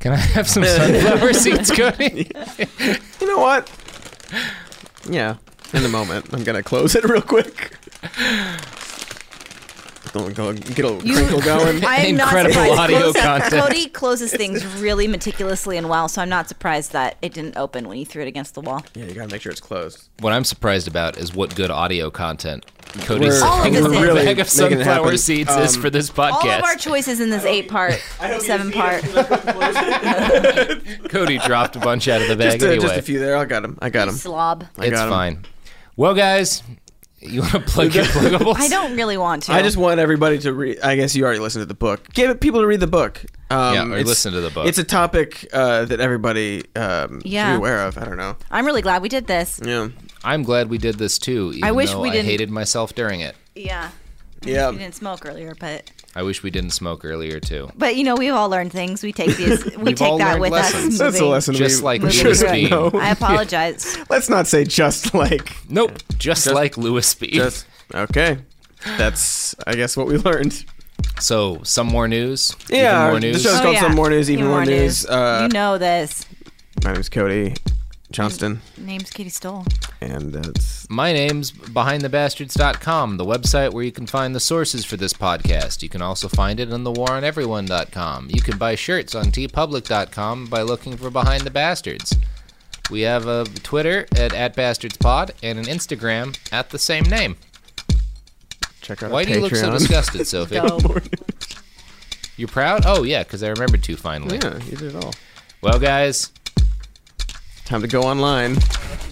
[0.00, 2.30] can I have some sunflower seeds, Cody?
[3.20, 3.70] You know what?
[5.08, 5.36] Yeah.
[5.72, 7.76] In the moment, I'm gonna close it real quick.
[10.12, 11.82] Don't go get a little You- crinkle going.
[11.86, 12.78] I'm not Incredible surprised.
[12.80, 13.52] audio Close- content.
[13.64, 17.88] Cody closes things really meticulously and well, so I'm not surprised that it didn't open
[17.88, 18.84] when you threw it against the wall.
[18.94, 20.08] yeah, you gotta make sure it's closed.
[20.20, 22.66] What I'm surprised about is what good audio content
[23.04, 25.16] Cody's We're- All of this we're really Really bag of sunflower happen.
[25.18, 26.32] seeds is Um, for this podcast.
[26.44, 27.94] All of our choices in this eight part,
[28.40, 29.02] seven part.
[31.08, 32.86] Cody dropped a bunch out of the bag Just, a, anyway.
[32.86, 33.36] just a few there.
[33.38, 33.78] I got him.
[33.80, 34.14] I got him.
[34.14, 34.64] Slob.
[34.78, 35.10] I it's got 'em.
[35.10, 35.44] fine.
[35.96, 36.62] Well, guys,
[37.22, 38.56] you want to plug your pluggables?
[38.58, 39.52] I don't really want to.
[39.52, 40.80] I just want everybody to read.
[40.80, 42.12] I guess you already listened to the book.
[42.12, 43.24] Give people to read the book.
[43.50, 44.66] Um, Yeah, or it's- listen to the book.
[44.66, 47.52] It's a topic uh, that everybody um, should Yeah.
[47.52, 47.98] be aware of.
[47.98, 48.36] I don't know.
[48.50, 49.60] I'm really glad we did this.
[49.64, 49.88] Yeah.
[50.24, 51.52] I'm glad we did this too.
[51.54, 53.34] Even I wish though we I didn't- hated myself during it.
[53.54, 53.90] Yeah.
[54.42, 54.70] Yeah.
[54.70, 57.70] We didn't smoke earlier, but I wish we didn't smoke earlier too.
[57.76, 59.02] but you know we've all learned things.
[59.02, 59.64] We take these.
[59.76, 60.94] We We've take that learned with lessons.
[60.94, 60.98] us.
[60.98, 61.54] That's a moving- lesson.
[61.54, 62.68] Just we, like we Louis should B.
[62.68, 62.90] know.
[62.94, 63.96] I apologize.
[64.10, 65.56] Let's not say just like.
[65.70, 67.30] Nope, just, like Louis B.
[67.30, 68.38] Just okay.
[68.98, 70.64] That's I guess what we learned.
[71.20, 72.54] So, some more news.
[72.64, 73.42] Even Yeah, more the news.
[73.42, 73.80] show's Oh, called yeah.
[73.80, 75.04] Some More News, Even More News.
[75.06, 76.26] Uh, you know this.
[76.84, 77.54] My name's Cody
[78.12, 79.64] Johnston, Name's Katie Stoll.
[80.00, 85.12] and it's My name's BehindTheBastards.com, the website where you can find the sources for this
[85.12, 85.82] podcast.
[85.82, 88.28] You can also find it on TheWarOnEveryone.com.
[88.30, 92.14] You can buy shirts on TeePublic.com by looking for Behind the Bastards.
[92.90, 97.36] We have a Twitter at, at BastardsPod and an Instagram at the same name.
[98.82, 99.10] check out.
[99.10, 99.78] Why our do you look so Patreon.
[99.78, 100.60] disgusted, Sophie?
[102.36, 102.82] You're proud?
[102.86, 104.38] Oh, yeah, because I remembered two finally.
[104.42, 105.14] Yeah, you did it all.
[105.62, 106.32] Well, guys,
[107.64, 108.56] Time to go online.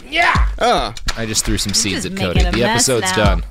[0.09, 0.49] Yeah.
[0.59, 0.95] Ah.
[1.17, 2.43] I just threw some seeds at Cody.
[2.43, 3.25] The episode's now.
[3.25, 3.45] done.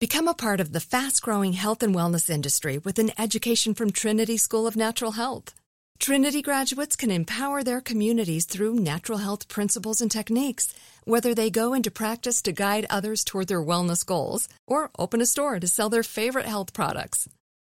[0.00, 3.90] Become a part of the fast growing health and wellness industry with an education from
[3.90, 5.54] Trinity School of Natural Health.
[5.98, 10.72] Trinity graduates can empower their communities through natural health principles and techniques,
[11.04, 15.26] whether they go into practice to guide others toward their wellness goals or open a
[15.26, 17.28] store to sell their favorite health products.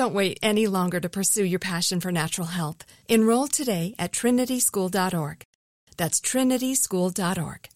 [0.00, 2.86] Don't wait any longer to pursue your passion for natural health.
[3.08, 5.44] Enroll today at trinityschool.org.
[5.98, 7.68] That's trinityschool.org.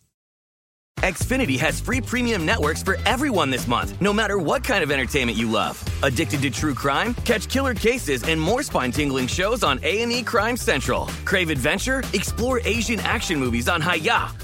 [1.01, 5.37] Xfinity has free premium networks for everyone this month, no matter what kind of entertainment
[5.37, 5.77] you love.
[6.03, 7.13] Addicted to true crime?
[7.27, 11.05] Catch killer cases and more spine-tingling shows on A&E Crime Central.
[11.27, 12.03] Crave adventure?
[12.15, 14.44] Explore Asian action movies on Hi-YAH.